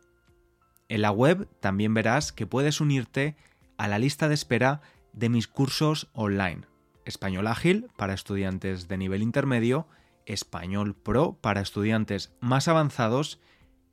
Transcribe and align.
En 0.89 1.03
la 1.03 1.11
web 1.11 1.49
también 1.59 1.95
verás 1.95 2.33
que 2.33 2.47
puedes 2.47 2.81
unirte 2.81 3.35
a 3.77 3.89
la 3.89 3.99
lista 3.99 4.29
de 4.29 4.35
espera 4.35 4.83
de 5.13 5.29
mis 5.29 5.49
cursos 5.49 6.09
online. 6.13 6.61
Español 7.05 7.49
ágil 7.49 7.89
para 7.97 8.15
estudiantes 8.15 8.87
de 8.87 8.99
nivel 8.99 9.23
intermedio, 9.23 9.89
Español 10.27 10.95
Pro 10.95 11.37
para 11.41 11.61
estudiantes 11.61 12.33
más 12.41 12.69
avanzados 12.69 13.41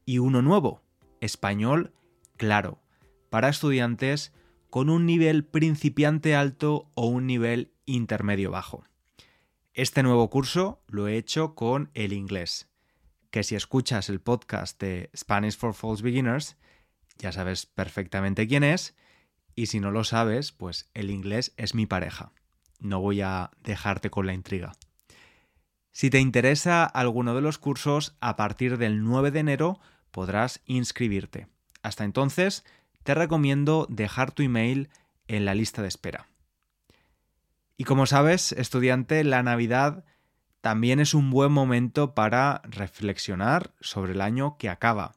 y 0.06 0.20
uno 0.20 0.44
nuevo, 0.44 0.84
Español 1.20 1.94
Claro, 2.38 2.78
para 3.32 3.50
estudiantes 3.50 4.34
con 4.70 4.90
un 4.90 5.06
nivel 5.06 5.46
principiante 5.46 6.36
alto 6.36 6.90
o 6.94 7.08
un 7.08 7.26
nivel 7.26 7.74
intermedio 7.86 8.52
bajo. 8.52 8.84
Este 9.74 10.04
nuevo 10.04 10.30
curso 10.30 10.84
lo 10.88 11.08
he 11.08 11.18
hecho 11.18 11.56
con 11.56 11.90
el 11.94 12.14
inglés, 12.14 12.70
que 13.32 13.44
si 13.44 13.56
escuchas 13.56 14.10
el 14.10 14.20
podcast 14.20 14.80
de 14.82 15.10
Spanish 15.16 15.58
for 15.58 15.74
False 15.74 16.04
Beginners, 16.04 16.58
ya 17.18 17.32
sabes 17.32 17.66
perfectamente 17.66 18.48
quién 18.48 18.64
es, 18.64 18.96
y 19.56 19.68
si 19.68 19.80
no 19.80 19.92
lo 19.92 20.04
sabes, 20.04 20.52
pues 20.52 20.90
el 20.94 21.10
inglés 21.10 21.54
es 21.58 21.76
mi 21.76 21.86
pareja. 21.86 22.32
No 22.80 23.02
voy 23.02 23.22
a 23.22 23.52
dejarte 23.62 24.10
con 24.10 24.26
la 24.26 24.34
intriga. 24.34 24.74
Si 25.92 26.10
te 26.10 26.20
interesa 26.20 26.86
alguno 26.86 27.36
de 27.36 27.42
los 27.42 27.58
cursos, 27.58 28.16
a 28.22 28.36
partir 28.36 28.78
del 28.78 29.04
9 29.04 29.32
de 29.32 29.40
enero 29.40 29.80
podrás 30.12 30.62
inscribirte. 30.66 31.48
Hasta 31.82 32.04
entonces, 32.04 32.64
te 33.04 33.14
recomiendo 33.14 33.88
dejar 33.90 34.32
tu 34.32 34.44
email 34.44 34.90
en 35.28 35.46
la 35.46 35.56
lista 35.56 35.82
de 35.82 35.88
espera. 35.88 36.28
Y 37.78 37.86
como 37.86 38.06
sabes, 38.06 38.52
estudiante, 38.52 39.24
la 39.24 39.42
Navidad 39.42 40.04
también 40.62 41.00
es 41.00 41.14
un 41.14 41.30
buen 41.32 41.52
momento 41.52 42.14
para 42.14 42.62
reflexionar 42.66 43.72
sobre 43.80 44.12
el 44.12 44.22
año 44.22 44.58
que 44.58 44.70
acaba. 44.70 45.14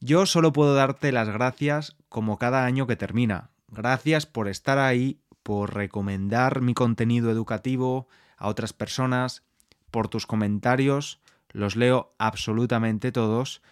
Yo 0.00 0.26
solo 0.26 0.52
puedo 0.52 0.74
darte 0.74 1.12
las 1.12 1.28
gracias 1.28 1.96
como 2.08 2.38
cada 2.38 2.66
año 2.66 2.86
que 2.86 2.96
termina. 2.96 3.50
Gracias 3.68 4.26
por 4.26 4.48
estar 4.48 4.78
ahí, 4.78 5.20
por 5.42 5.74
recomendar 5.74 6.60
mi 6.60 6.74
contenido 6.74 7.30
educativo 7.30 8.08
a 8.36 8.48
otras 8.48 8.72
personas, 8.72 9.42
por 9.90 10.08
tus 10.08 10.26
comentarios, 10.26 11.20
los 11.50 11.76
leo 11.76 12.14
absolutamente 12.18 13.12
todos, 13.12 13.62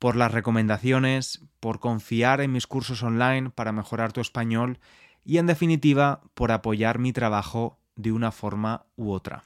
por 0.00 0.16
las 0.16 0.32
recomendaciones, 0.32 1.44
por 1.60 1.78
confiar 1.78 2.40
en 2.40 2.50
mis 2.50 2.66
cursos 2.66 3.02
online 3.02 3.50
para 3.50 3.70
mejorar 3.70 4.12
tu 4.12 4.22
español 4.22 4.80
y 5.26 5.36
en 5.36 5.46
definitiva 5.46 6.22
por 6.32 6.52
apoyar 6.52 6.98
mi 6.98 7.12
trabajo 7.12 7.78
de 7.96 8.10
una 8.10 8.32
forma 8.32 8.86
u 8.96 9.12
otra. 9.12 9.44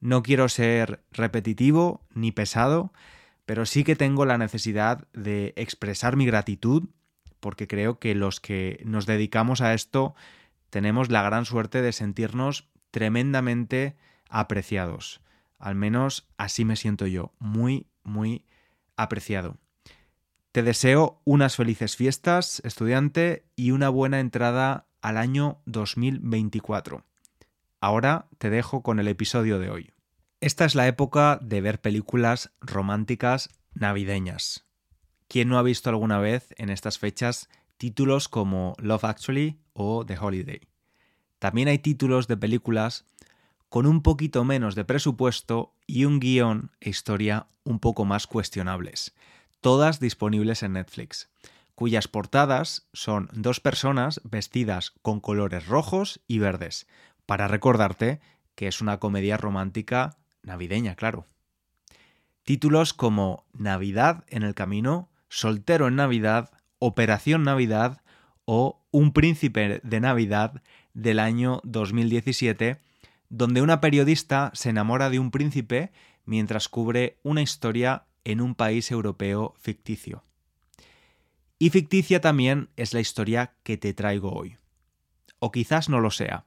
No 0.00 0.24
quiero 0.24 0.48
ser 0.48 1.04
repetitivo 1.12 2.04
ni 2.12 2.32
pesado, 2.32 2.92
pero 3.46 3.64
sí 3.64 3.84
que 3.84 3.94
tengo 3.94 4.26
la 4.26 4.36
necesidad 4.36 5.06
de 5.12 5.52
expresar 5.54 6.16
mi 6.16 6.26
gratitud 6.26 6.88
porque 7.38 7.68
creo 7.68 8.00
que 8.00 8.16
los 8.16 8.40
que 8.40 8.82
nos 8.84 9.06
dedicamos 9.06 9.60
a 9.60 9.74
esto 9.74 10.16
tenemos 10.70 11.08
la 11.08 11.22
gran 11.22 11.44
suerte 11.44 11.82
de 11.82 11.92
sentirnos 11.92 12.68
tremendamente 12.90 13.96
apreciados. 14.28 15.20
Al 15.60 15.76
menos 15.76 16.26
así 16.36 16.64
me 16.64 16.74
siento 16.74 17.06
yo, 17.06 17.32
muy, 17.38 17.86
muy 18.02 18.44
apreciado. 18.96 19.58
Te 20.52 20.62
deseo 20.62 21.20
unas 21.24 21.56
felices 21.56 21.96
fiestas, 21.96 22.60
estudiante, 22.64 23.46
y 23.56 23.70
una 23.70 23.88
buena 23.88 24.20
entrada 24.20 24.86
al 25.00 25.16
año 25.16 25.62
2024. 25.66 27.04
Ahora 27.80 28.28
te 28.38 28.50
dejo 28.50 28.82
con 28.82 29.00
el 29.00 29.08
episodio 29.08 29.58
de 29.58 29.70
hoy. 29.70 29.92
Esta 30.40 30.64
es 30.64 30.74
la 30.74 30.86
época 30.86 31.38
de 31.40 31.60
ver 31.60 31.80
películas 31.80 32.52
románticas 32.60 33.48
navideñas. 33.74 34.66
¿Quién 35.28 35.48
no 35.48 35.58
ha 35.58 35.62
visto 35.62 35.88
alguna 35.88 36.18
vez 36.18 36.54
en 36.58 36.68
estas 36.68 36.98
fechas 36.98 37.48
títulos 37.78 38.28
como 38.28 38.74
Love 38.78 39.04
Actually 39.04 39.60
o 39.72 40.04
The 40.04 40.18
Holiday? 40.18 40.60
También 41.38 41.68
hay 41.68 41.78
títulos 41.78 42.28
de 42.28 42.36
películas 42.36 43.06
con 43.72 43.86
un 43.86 44.02
poquito 44.02 44.44
menos 44.44 44.74
de 44.74 44.84
presupuesto 44.84 45.74
y 45.86 46.04
un 46.04 46.20
guion 46.20 46.72
e 46.78 46.90
historia 46.90 47.46
un 47.64 47.78
poco 47.78 48.04
más 48.04 48.26
cuestionables, 48.26 49.14
todas 49.62 49.98
disponibles 49.98 50.62
en 50.62 50.74
Netflix, 50.74 51.30
cuyas 51.74 52.06
portadas 52.06 52.86
son 52.92 53.30
dos 53.32 53.60
personas 53.60 54.20
vestidas 54.24 54.90
con 55.00 55.20
colores 55.20 55.68
rojos 55.68 56.20
y 56.28 56.38
verdes, 56.38 56.86
para 57.24 57.48
recordarte 57.48 58.20
que 58.56 58.68
es 58.68 58.82
una 58.82 58.98
comedia 58.98 59.38
romántica 59.38 60.18
navideña, 60.42 60.94
claro. 60.94 61.24
Títulos 62.42 62.92
como 62.92 63.46
Navidad 63.54 64.24
en 64.28 64.42
el 64.42 64.54
camino, 64.54 65.08
Soltero 65.30 65.88
en 65.88 65.96
Navidad, 65.96 66.50
Operación 66.78 67.42
Navidad 67.42 68.02
o 68.44 68.84
Un 68.90 69.14
príncipe 69.14 69.80
de 69.82 70.00
Navidad 70.00 70.60
del 70.92 71.18
año 71.20 71.62
2017 71.64 72.91
donde 73.32 73.62
una 73.62 73.80
periodista 73.80 74.50
se 74.52 74.68
enamora 74.68 75.08
de 75.08 75.18
un 75.18 75.30
príncipe 75.30 75.90
mientras 76.26 76.68
cubre 76.68 77.18
una 77.22 77.40
historia 77.40 78.04
en 78.24 78.42
un 78.42 78.54
país 78.54 78.90
europeo 78.90 79.54
ficticio. 79.58 80.22
Y 81.58 81.70
ficticia 81.70 82.20
también 82.20 82.68
es 82.76 82.92
la 82.92 83.00
historia 83.00 83.54
que 83.62 83.78
te 83.78 83.94
traigo 83.94 84.32
hoy. 84.32 84.58
O 85.38 85.50
quizás 85.50 85.88
no 85.88 85.98
lo 85.98 86.10
sea. 86.10 86.44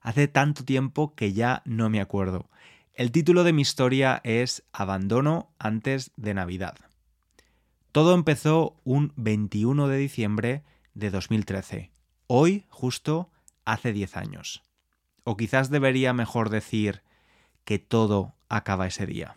Hace 0.00 0.28
tanto 0.28 0.64
tiempo 0.64 1.16
que 1.16 1.32
ya 1.32 1.60
no 1.64 1.90
me 1.90 2.00
acuerdo. 2.00 2.48
El 2.94 3.10
título 3.10 3.42
de 3.42 3.52
mi 3.52 3.62
historia 3.62 4.20
es 4.22 4.62
Abandono 4.72 5.52
antes 5.58 6.12
de 6.16 6.34
Navidad. 6.34 6.76
Todo 7.90 8.14
empezó 8.14 8.80
un 8.84 9.12
21 9.16 9.88
de 9.88 9.98
diciembre 9.98 10.62
de 10.94 11.10
2013. 11.10 11.90
Hoy, 12.28 12.64
justo, 12.68 13.32
hace 13.64 13.92
10 13.92 14.16
años. 14.16 14.62
O 15.24 15.36
quizás 15.36 15.70
debería 15.70 16.12
mejor 16.12 16.50
decir 16.50 17.02
que 17.64 17.78
todo 17.78 18.34
acaba 18.48 18.86
ese 18.86 19.06
día. 19.06 19.36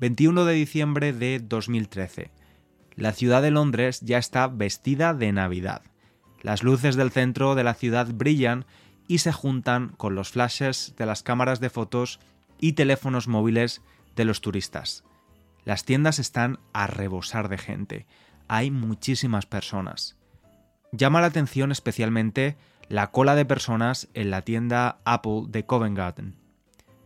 21 0.00 0.44
de 0.44 0.54
diciembre 0.54 1.12
de 1.12 1.40
2013. 1.40 2.30
La 2.94 3.12
ciudad 3.12 3.42
de 3.42 3.50
Londres 3.50 4.00
ya 4.00 4.18
está 4.18 4.46
vestida 4.46 5.14
de 5.14 5.32
Navidad. 5.32 5.82
Las 6.42 6.62
luces 6.62 6.94
del 6.96 7.10
centro 7.10 7.54
de 7.54 7.64
la 7.64 7.74
ciudad 7.74 8.06
brillan 8.12 8.64
y 9.08 9.18
se 9.18 9.32
juntan 9.32 9.88
con 9.88 10.14
los 10.14 10.30
flashes 10.30 10.94
de 10.96 11.06
las 11.06 11.22
cámaras 11.22 11.58
de 11.58 11.70
fotos 11.70 12.20
y 12.60 12.74
teléfonos 12.74 13.26
móviles 13.26 13.82
de 14.14 14.24
los 14.24 14.40
turistas. 14.40 15.04
Las 15.64 15.84
tiendas 15.84 16.18
están 16.18 16.60
a 16.72 16.86
rebosar 16.86 17.48
de 17.48 17.58
gente. 17.58 18.06
Hay 18.46 18.70
muchísimas 18.70 19.46
personas. 19.46 20.16
Llama 20.92 21.20
la 21.20 21.26
atención 21.26 21.72
especialmente 21.72 22.56
la 22.88 23.10
cola 23.10 23.34
de 23.34 23.44
personas 23.44 24.08
en 24.14 24.30
la 24.30 24.42
tienda 24.42 25.00
Apple 25.04 25.42
de 25.48 25.66
Covent 25.66 25.96
Garden. 25.96 26.36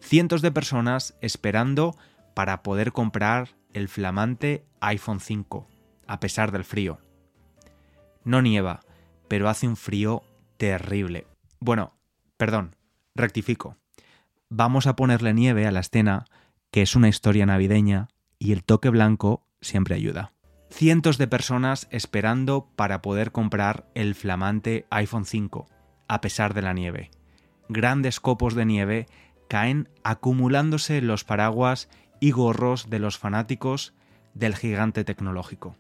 Cientos 0.01 0.43
de 0.43 0.53
personas 0.53 1.17
esperando 1.21 1.97
para 2.35 2.63
poder 2.63 2.93
comprar 2.93 3.57
el 3.73 3.89
flamante 3.89 4.65
iPhone 4.81 5.21
5, 5.21 5.69
a 6.07 6.21
pesar 6.21 6.53
del 6.53 6.65
frío. 6.65 6.99
No 8.25 8.43
nieva, 8.43 8.81
pero 9.29 9.49
hace 9.49 9.67
un 9.67 9.77
frío 9.77 10.23
terrible. 10.57 11.27
Bueno, 11.59 11.95
perdón, 12.37 12.77
rectifico. 13.15 13.77
Vamos 14.49 14.87
a 14.87 14.95
ponerle 14.95 15.35
nieve 15.35 15.67
a 15.67 15.73
la 15.73 15.81
escena, 15.81 16.27
que 16.71 16.83
es 16.83 16.95
una 16.95 17.09
historia 17.09 17.47
navideña, 17.47 18.09
y 18.39 18.53
el 18.53 18.63
toque 18.63 18.89
blanco 18.89 19.47
siempre 19.61 19.95
ayuda. 19.95 20.33
Cientos 20.71 21.19
de 21.19 21.29
personas 21.29 21.87
esperando 21.91 22.71
para 22.77 23.03
poder 23.03 23.31
comprar 23.31 23.87
el 23.95 24.15
flamante 24.15 24.87
iPhone 24.91 25.27
5, 25.27 25.67
a 26.13 26.21
pesar 26.21 26.53
de 26.53 26.61
la 26.61 26.75
nieve. 26.75 27.11
Grandes 27.71 28.21
copos 28.21 28.55
de 28.55 28.67
nieve 28.67 29.07
caen 29.49 29.89
acumulándose 30.05 30.99
en 30.99 31.07
los 31.07 31.25
paraguas 31.25 31.89
y 32.21 32.33
gorros 32.33 32.91
de 32.91 32.99
los 32.99 33.17
fanáticos 33.17 33.95
del 34.35 34.55
gigante 34.55 35.05
tecnológico. 35.05 35.75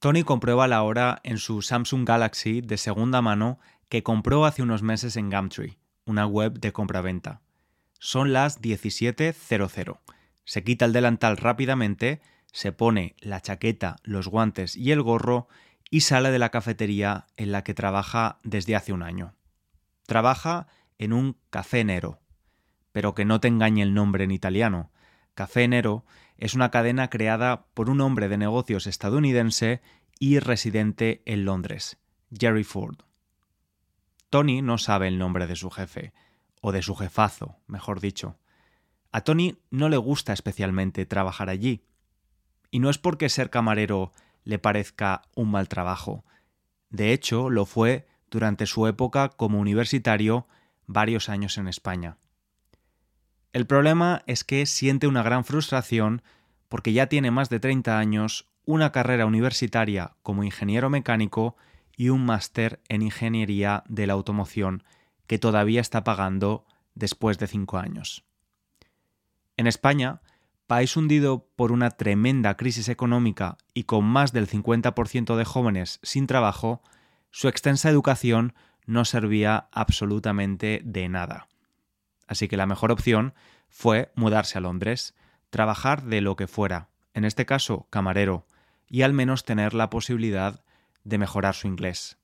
Tony 0.00 0.24
comprueba 0.24 0.66
la 0.66 0.82
hora 0.82 1.20
en 1.22 1.38
su 1.38 1.62
Samsung 1.62 2.04
Galaxy 2.04 2.60
de 2.60 2.76
segunda 2.76 3.22
mano 3.22 3.60
que 3.88 4.02
compró 4.02 4.46
hace 4.46 4.62
unos 4.62 4.82
meses 4.82 5.16
en 5.16 5.30
Gumtree, 5.30 5.78
una 6.04 6.26
web 6.26 6.58
de 6.58 6.72
compraventa. 6.72 7.40
Son 8.00 8.32
las 8.32 8.60
17.00. 8.60 10.00
Se 10.44 10.64
quita 10.64 10.86
el 10.86 10.92
delantal 10.92 11.36
rápidamente, 11.36 12.20
se 12.50 12.72
pone 12.72 13.14
la 13.20 13.40
chaqueta, 13.40 13.98
los 14.02 14.26
guantes 14.26 14.74
y 14.74 14.90
el 14.90 15.02
gorro 15.02 15.46
y 15.92 16.00
sale 16.00 16.30
de 16.30 16.38
la 16.38 16.48
cafetería 16.48 17.26
en 17.36 17.52
la 17.52 17.64
que 17.64 17.74
trabaja 17.74 18.38
desde 18.44 18.74
hace 18.74 18.94
un 18.94 19.02
año. 19.02 19.34
Trabaja 20.06 20.66
en 20.96 21.12
un 21.12 21.36
Café 21.50 21.84
Nero, 21.84 22.22
pero 22.92 23.14
que 23.14 23.26
no 23.26 23.40
te 23.40 23.48
engañe 23.48 23.82
el 23.82 23.92
nombre 23.92 24.24
en 24.24 24.30
italiano. 24.30 24.90
Café 25.34 25.68
Nero 25.68 26.06
es 26.38 26.54
una 26.54 26.70
cadena 26.70 27.10
creada 27.10 27.66
por 27.74 27.90
un 27.90 28.00
hombre 28.00 28.30
de 28.30 28.38
negocios 28.38 28.86
estadounidense 28.86 29.82
y 30.18 30.38
residente 30.38 31.20
en 31.26 31.44
Londres, 31.44 31.98
Jerry 32.34 32.64
Ford. 32.64 32.96
Tony 34.30 34.62
no 34.62 34.78
sabe 34.78 35.08
el 35.08 35.18
nombre 35.18 35.46
de 35.46 35.56
su 35.56 35.70
jefe, 35.70 36.14
o 36.62 36.72
de 36.72 36.80
su 36.80 36.94
jefazo, 36.94 37.58
mejor 37.66 38.00
dicho. 38.00 38.38
A 39.10 39.20
Tony 39.20 39.58
no 39.70 39.90
le 39.90 39.98
gusta 39.98 40.32
especialmente 40.32 41.04
trabajar 41.04 41.50
allí. 41.50 41.84
Y 42.70 42.78
no 42.78 42.88
es 42.88 42.96
porque 42.96 43.28
ser 43.28 43.50
camarero 43.50 44.14
le 44.44 44.58
parezca 44.58 45.22
un 45.34 45.50
mal 45.50 45.68
trabajo. 45.68 46.24
De 46.90 47.12
hecho, 47.12 47.50
lo 47.50 47.66
fue 47.66 48.06
durante 48.30 48.66
su 48.66 48.86
época 48.86 49.28
como 49.28 49.60
universitario 49.60 50.46
varios 50.86 51.28
años 51.28 51.58
en 51.58 51.68
España. 51.68 52.18
El 53.52 53.66
problema 53.66 54.22
es 54.26 54.44
que 54.44 54.66
siente 54.66 55.06
una 55.06 55.22
gran 55.22 55.44
frustración 55.44 56.22
porque 56.68 56.92
ya 56.92 57.06
tiene 57.06 57.30
más 57.30 57.50
de 57.50 57.60
30 57.60 57.98
años, 57.98 58.48
una 58.64 58.92
carrera 58.92 59.26
universitaria 59.26 60.16
como 60.22 60.42
ingeniero 60.44 60.88
mecánico 60.88 61.56
y 61.96 62.08
un 62.08 62.24
máster 62.24 62.80
en 62.88 63.02
ingeniería 63.02 63.84
de 63.88 64.06
la 64.06 64.14
automoción 64.14 64.82
que 65.26 65.38
todavía 65.38 65.80
está 65.80 66.02
pagando 66.02 66.64
después 66.94 67.38
de 67.38 67.46
5 67.46 67.78
años. 67.78 68.24
En 69.56 69.66
España, 69.66 70.22
país 70.72 70.96
hundido 70.96 71.50
por 71.54 71.70
una 71.70 71.90
tremenda 71.90 72.56
crisis 72.56 72.88
económica 72.88 73.58
y 73.74 73.84
con 73.84 74.06
más 74.06 74.32
del 74.32 74.48
50% 74.48 75.36
de 75.36 75.44
jóvenes 75.44 76.00
sin 76.02 76.26
trabajo, 76.26 76.80
su 77.30 77.48
extensa 77.48 77.90
educación 77.90 78.54
no 78.86 79.04
servía 79.04 79.68
absolutamente 79.70 80.80
de 80.82 81.10
nada. 81.10 81.46
Así 82.26 82.48
que 82.48 82.56
la 82.56 82.64
mejor 82.64 82.90
opción 82.90 83.34
fue 83.68 84.12
mudarse 84.14 84.56
a 84.56 84.62
Londres, 84.62 85.14
trabajar 85.50 86.04
de 86.04 86.22
lo 86.22 86.36
que 86.36 86.46
fuera, 86.46 86.88
en 87.12 87.26
este 87.26 87.44
caso 87.44 87.86
camarero, 87.90 88.46
y 88.88 89.02
al 89.02 89.12
menos 89.12 89.44
tener 89.44 89.74
la 89.74 89.90
posibilidad 89.90 90.64
de 91.04 91.18
mejorar 91.18 91.54
su 91.54 91.68
inglés. 91.68 92.16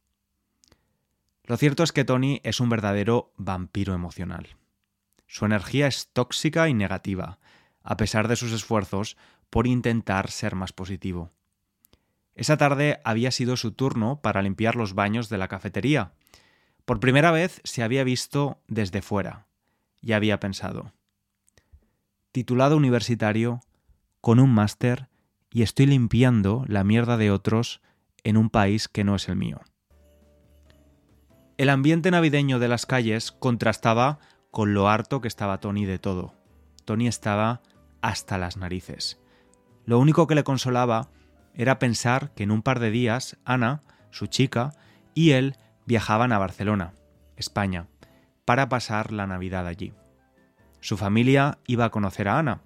Lo 1.45 1.59
cierto 1.59 1.83
es 1.83 1.93
que 1.93 2.07
Tony 2.07 2.41
es 2.45 2.61
un 2.61 2.71
verdadero 2.71 3.31
vampiro 3.37 3.93
emocional. 3.93 4.57
Su 5.27 5.45
energía 5.45 5.87
es 5.87 6.09
tóxica 6.15 6.71
y 6.71 6.73
negativa, 6.73 7.39
a 7.89 7.97
pesar 7.97 8.29
de 8.29 8.37
sus 8.37 8.53
esfuerzos 8.53 9.17
por 9.49 9.67
intentar 9.67 10.31
ser 10.31 10.55
más 10.55 10.75
positivo. 10.75 11.33
Esa 12.35 12.59
tarde 12.59 13.01
había 13.03 13.31
sido 13.31 13.57
su 13.57 13.73
turno 13.73 14.21
para 14.21 14.43
limpiar 14.43 14.77
los 14.77 14.93
baños 14.93 15.31
de 15.31 15.39
la 15.39 15.49
cafetería. 15.49 16.13
Por 16.85 17.01
primera 17.01 17.31
vez 17.31 17.63
se 17.65 17.83
había 17.83 18.05
visto 18.05 18.61
desde 18.69 19.01
fuera, 19.01 19.47
y 20.03 20.13
había 20.13 20.39
pensado, 20.39 20.93
titulado 22.31 22.77
universitario, 22.77 23.61
con 24.21 24.39
un 24.39 24.51
máster 24.51 25.09
y 25.51 25.63
estoy 25.63 25.87
limpiando 25.87 26.67
la 26.69 26.85
mierda 26.85 27.17
de 27.17 27.31
otros 27.31 27.81
en 28.23 28.37
un 28.37 28.51
país 28.51 28.89
que 28.89 29.03
no 29.03 29.17
es 29.17 29.31
el 29.31 29.37
mío. 29.37 29.63
El 31.57 31.71
ambiente 31.71 32.11
navideño 32.11 32.59
de 32.59 32.69
las 32.69 32.85
calles 32.85 33.33
contrastaba 33.33 34.19
con 34.51 34.75
lo 34.75 34.91
harto 34.91 35.23
que 35.23 35.29
estaba 35.29 35.59
Tony 35.59 35.87
de 35.87 35.99
todo. 35.99 36.35
Tony 36.85 37.09
estaba 37.09 37.63
hasta 38.03 38.39
las 38.39 38.57
narices. 38.57 39.21
Lo 39.85 39.99
único 39.99 40.27
que 40.27 40.35
le 40.35 40.45
consolaba 40.45 41.09
era 41.55 41.79
pensar 41.79 42.33
que 42.35 42.45
en 42.45 42.51
un 42.51 42.63
par 42.63 42.79
de 42.79 42.91
días 42.91 43.37
Ana, 43.45 43.81
su 44.11 44.27
chica, 44.27 44.73
y 45.15 45.31
él 45.33 45.57
viajaban 45.87 46.33
a 46.33 46.39
Barcelona, 46.39 46.93
España, 47.37 47.89
para 48.45 48.69
pasar 48.69 49.13
la 49.13 49.27
Navidad 49.27 49.67
allí. 49.67 49.93
Su 50.81 50.97
familia 50.97 51.59
iba 51.67 51.87
a 51.87 51.91
conocer 51.91 52.29
a 52.29 52.39
Ana. 52.39 52.63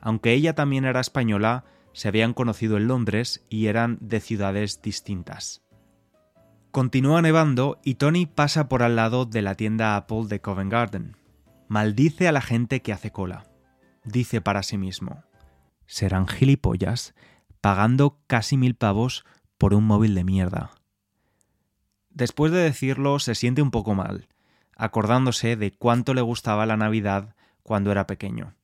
Aunque 0.00 0.32
ella 0.32 0.54
también 0.54 0.84
era 0.84 1.00
española, 1.00 1.64
se 1.92 2.08
habían 2.08 2.32
conocido 2.32 2.76
en 2.76 2.88
Londres 2.88 3.44
y 3.48 3.66
eran 3.66 3.98
de 4.00 4.20
ciudades 4.20 4.80
distintas. 4.82 5.62
Continúa 6.70 7.20
nevando 7.20 7.78
y 7.84 7.96
Tony 7.96 8.24
pasa 8.24 8.68
por 8.68 8.82
al 8.82 8.96
lado 8.96 9.26
de 9.26 9.42
la 9.42 9.54
tienda 9.54 9.96
Apple 9.96 10.24
de 10.28 10.40
Covent 10.40 10.72
Garden. 10.72 11.16
Maldice 11.68 12.28
a 12.28 12.32
la 12.32 12.40
gente 12.40 12.80
que 12.80 12.92
hace 12.92 13.12
cola. 13.12 13.44
Dice 14.04 14.40
para 14.40 14.62
sí 14.62 14.78
mismo, 14.78 15.22
serán 15.86 16.26
gilipollas 16.26 17.14
pagando 17.60 18.18
casi 18.26 18.56
mil 18.56 18.74
pavos 18.74 19.24
por 19.58 19.74
un 19.74 19.84
móvil 19.84 20.14
de 20.14 20.24
mierda. 20.24 20.72
Después 22.10 22.50
de 22.52 22.58
decirlo 22.58 23.18
se 23.20 23.34
siente 23.34 23.62
un 23.62 23.70
poco 23.70 23.94
mal, 23.94 24.28
acordándose 24.76 25.56
de 25.56 25.70
cuánto 25.70 26.14
le 26.14 26.20
gustaba 26.20 26.66
la 26.66 26.76
Navidad 26.76 27.36
cuando 27.62 27.92
era 27.92 28.06
pequeño. 28.06 28.54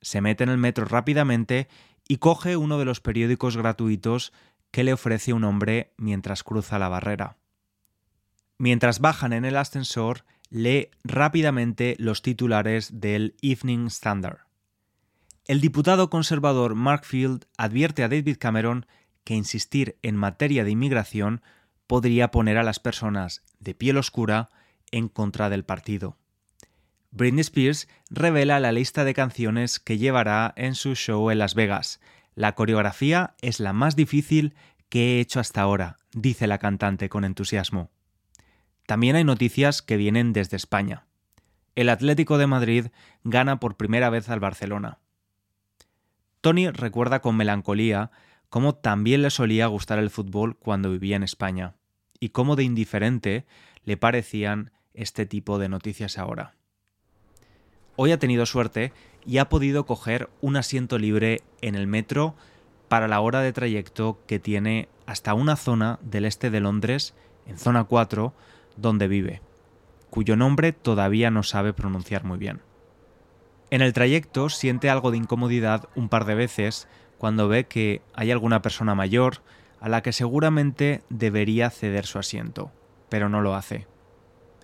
Se 0.00 0.20
mete 0.20 0.44
en 0.44 0.50
el 0.50 0.58
metro 0.58 0.86
rápidamente 0.86 1.68
y 2.08 2.16
coge 2.16 2.56
uno 2.56 2.78
de 2.78 2.84
los 2.84 3.00
periódicos 3.00 3.56
gratuitos 3.56 4.32
que 4.70 4.84
le 4.84 4.92
ofrece 4.92 5.32
un 5.32 5.44
hombre 5.44 5.92
mientras 5.96 6.42
cruza 6.42 6.78
la 6.78 6.88
barrera. 6.88 7.36
Mientras 8.58 9.00
bajan 9.00 9.32
en 9.32 9.44
el 9.44 9.56
ascensor, 9.56 10.24
lee 10.48 10.90
rápidamente 11.04 11.96
los 11.98 12.22
titulares 12.22 13.00
del 13.00 13.34
Evening 13.42 13.86
Standard. 13.86 14.43
El 15.46 15.60
diputado 15.60 16.08
conservador 16.08 16.74
Mark 16.74 17.04
Field 17.04 17.44
advierte 17.58 18.02
a 18.02 18.08
David 18.08 18.38
Cameron 18.38 18.86
que 19.24 19.34
insistir 19.34 19.98
en 20.00 20.16
materia 20.16 20.64
de 20.64 20.70
inmigración 20.70 21.42
podría 21.86 22.30
poner 22.30 22.56
a 22.56 22.62
las 22.62 22.80
personas 22.80 23.42
de 23.58 23.74
piel 23.74 23.98
oscura 23.98 24.48
en 24.90 25.08
contra 25.08 25.50
del 25.50 25.64
partido. 25.64 26.16
Britney 27.10 27.42
Spears 27.42 27.88
revela 28.08 28.58
la 28.58 28.72
lista 28.72 29.04
de 29.04 29.12
canciones 29.12 29.80
que 29.80 29.98
llevará 29.98 30.54
en 30.56 30.74
su 30.74 30.94
show 30.94 31.30
en 31.30 31.38
Las 31.38 31.54
Vegas. 31.54 32.00
La 32.34 32.54
coreografía 32.54 33.34
es 33.42 33.60
la 33.60 33.74
más 33.74 33.96
difícil 33.96 34.54
que 34.88 35.18
he 35.18 35.20
hecho 35.20 35.40
hasta 35.40 35.60
ahora, 35.60 35.98
dice 36.12 36.46
la 36.46 36.56
cantante 36.56 37.10
con 37.10 37.22
entusiasmo. 37.22 37.90
También 38.86 39.14
hay 39.14 39.24
noticias 39.24 39.82
que 39.82 39.98
vienen 39.98 40.32
desde 40.32 40.56
España. 40.56 41.04
El 41.74 41.90
Atlético 41.90 42.38
de 42.38 42.46
Madrid 42.46 42.86
gana 43.24 43.60
por 43.60 43.76
primera 43.76 44.08
vez 44.08 44.30
al 44.30 44.40
Barcelona. 44.40 45.00
Tony 46.44 46.68
recuerda 46.68 47.22
con 47.22 47.38
melancolía 47.38 48.10
cómo 48.50 48.74
también 48.74 49.22
le 49.22 49.30
solía 49.30 49.66
gustar 49.66 49.98
el 49.98 50.10
fútbol 50.10 50.58
cuando 50.58 50.90
vivía 50.90 51.16
en 51.16 51.22
España, 51.22 51.76
y 52.20 52.28
cómo 52.28 52.54
de 52.54 52.64
indiferente 52.64 53.46
le 53.84 53.96
parecían 53.96 54.70
este 54.92 55.24
tipo 55.24 55.58
de 55.58 55.70
noticias 55.70 56.18
ahora. 56.18 56.54
Hoy 57.96 58.12
ha 58.12 58.18
tenido 58.18 58.44
suerte 58.44 58.92
y 59.24 59.38
ha 59.38 59.48
podido 59.48 59.86
coger 59.86 60.28
un 60.42 60.56
asiento 60.56 60.98
libre 60.98 61.40
en 61.62 61.76
el 61.76 61.86
metro 61.86 62.34
para 62.88 63.08
la 63.08 63.20
hora 63.20 63.40
de 63.40 63.54
trayecto 63.54 64.20
que 64.26 64.38
tiene 64.38 64.90
hasta 65.06 65.32
una 65.32 65.56
zona 65.56 65.98
del 66.02 66.26
este 66.26 66.50
de 66.50 66.60
Londres, 66.60 67.14
en 67.46 67.56
zona 67.56 67.84
4, 67.84 68.34
donde 68.76 69.08
vive, 69.08 69.40
cuyo 70.10 70.36
nombre 70.36 70.74
todavía 70.74 71.30
no 71.30 71.42
sabe 71.42 71.72
pronunciar 71.72 72.24
muy 72.24 72.36
bien. 72.36 72.60
En 73.70 73.82
el 73.82 73.92
trayecto 73.92 74.48
siente 74.48 74.90
algo 74.90 75.10
de 75.10 75.16
incomodidad 75.16 75.88
un 75.94 76.08
par 76.08 76.24
de 76.24 76.34
veces 76.34 76.88
cuando 77.18 77.48
ve 77.48 77.64
que 77.64 78.02
hay 78.14 78.30
alguna 78.30 78.62
persona 78.62 78.94
mayor 78.94 79.42
a 79.80 79.88
la 79.88 80.02
que 80.02 80.12
seguramente 80.12 81.02
debería 81.08 81.70
ceder 81.70 82.06
su 82.06 82.18
asiento, 82.18 82.70
pero 83.08 83.28
no 83.28 83.40
lo 83.40 83.54
hace. 83.54 83.86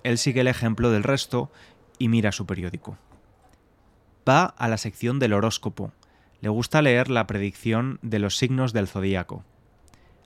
Él 0.03 0.19
sigue 0.19 0.41
el 0.41 0.49
ejemplo 0.49 0.91
del 0.91 1.03
resto 1.03 1.51
y 1.99 2.09
mira 2.09 2.33
su 2.33 2.47
periódico 2.47 2.97
va 4.31 4.45
a 4.45 4.69
la 4.69 4.79
sección 4.79 5.19
del 5.19 5.33
horóscopo. 5.33 5.93
Le 6.41 6.49
gusta 6.49 6.83
leer 6.83 7.11
la 7.11 7.27
predicción 7.27 7.99
de 8.03 8.19
los 8.19 8.37
signos 8.37 8.73
del 8.73 8.89
zodíaco, 8.89 9.45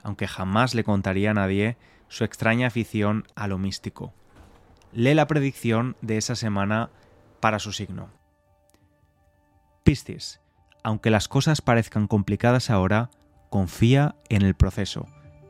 aunque 0.02 0.28
jamás 0.28 0.74
le 0.74 0.84
contaría 0.84 1.30
a 1.30 1.34
nadie 1.34 1.76
su 2.08 2.24
extraña 2.24 2.66
afición 2.66 3.26
a 3.34 3.48
lo 3.48 3.58
místico. 3.58 4.12
Lee 4.92 5.14
la 5.14 5.26
predicción 5.26 5.96
de 6.02 6.18
esa 6.18 6.36
semana 6.36 6.90
para 7.40 7.58
su 7.58 7.72
signo. 7.72 8.10
Piscis, 9.84 10.40
aunque 10.82 11.10
las 11.10 11.28
cosas 11.28 11.60
parezcan 11.60 12.06
complicadas 12.06 12.70
ahora, 12.70 13.10
confía 13.50 14.16
en 14.30 14.42
el 14.42 14.54
proceso. 14.54 15.06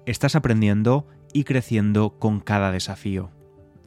Estás 0.07 0.35
aprendiendo 0.35 1.07
y 1.33 1.45
creciendo 1.45 2.19
con 2.19 2.41
cada 2.41 2.73
desafío. 2.73 3.31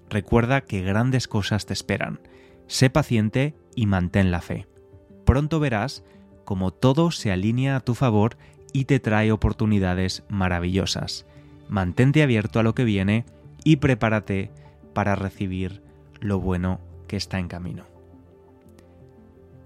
Recuerda 0.10 0.62
que 0.62 0.82
grandes 0.82 1.28
cosas 1.28 1.66
te 1.66 1.74
esperan. 1.74 2.22
Sé 2.68 2.90
paciente 2.90 3.56
y 3.76 3.88
mantén 3.88 4.32
la 4.32 4.42
fe. 4.42 4.68
Pronto 5.26 5.60
verás 5.60 6.06
cómo 6.46 6.72
todo 6.72 7.12
se 7.12 7.32
alinea 7.32 7.76
a 7.76 7.80
tu 7.82 7.94
favor 7.94 8.38
y 8.72 8.86
te 8.86 9.02
trae 9.02 9.34
oportunidades 9.34 10.24
maravillosas. 10.30 11.26
Mantente 11.68 12.24
abierto 12.24 12.60
a 12.60 12.64
lo 12.64 12.74
que 12.74 12.86
viene 12.86 13.26
y 13.66 13.78
prepárate 13.78 14.52
para 14.94 15.16
recibir 15.16 15.84
lo 16.22 16.40
bueno 16.40 16.80
que 17.08 17.18
está 17.18 17.38
en 17.38 17.50
camino. 17.50 17.97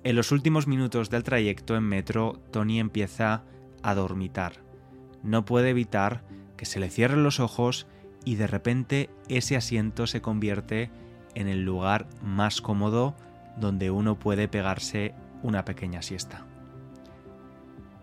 En 0.04 0.16
los 0.16 0.32
últimos 0.32 0.66
minutos 0.66 1.10
del 1.12 1.24
trayecto 1.24 1.76
en 1.76 1.84
metro, 1.84 2.42
Tony 2.52 2.80
empieza 2.80 3.44
a 3.84 3.94
dormitar. 3.94 4.64
No 5.22 5.46
puede 5.46 5.70
evitar 5.70 6.24
que 6.58 6.66
se 6.66 6.80
le 6.80 6.90
cierren 6.90 7.24
los 7.24 7.40
ojos 7.40 7.88
y 8.26 8.36
de 8.36 8.48
repente 8.48 9.10
ese 9.30 9.56
asiento 9.56 10.08
se 10.08 10.22
convierte 10.22 10.90
en 11.36 11.48
el 11.48 11.64
lugar 11.64 12.08
más 12.24 12.62
cómodo 12.62 13.16
donde 13.58 13.92
uno 13.92 14.18
puede 14.18 14.48
pegarse 14.48 15.14
una 15.44 15.66
pequeña 15.66 16.02
siesta. 16.02 16.46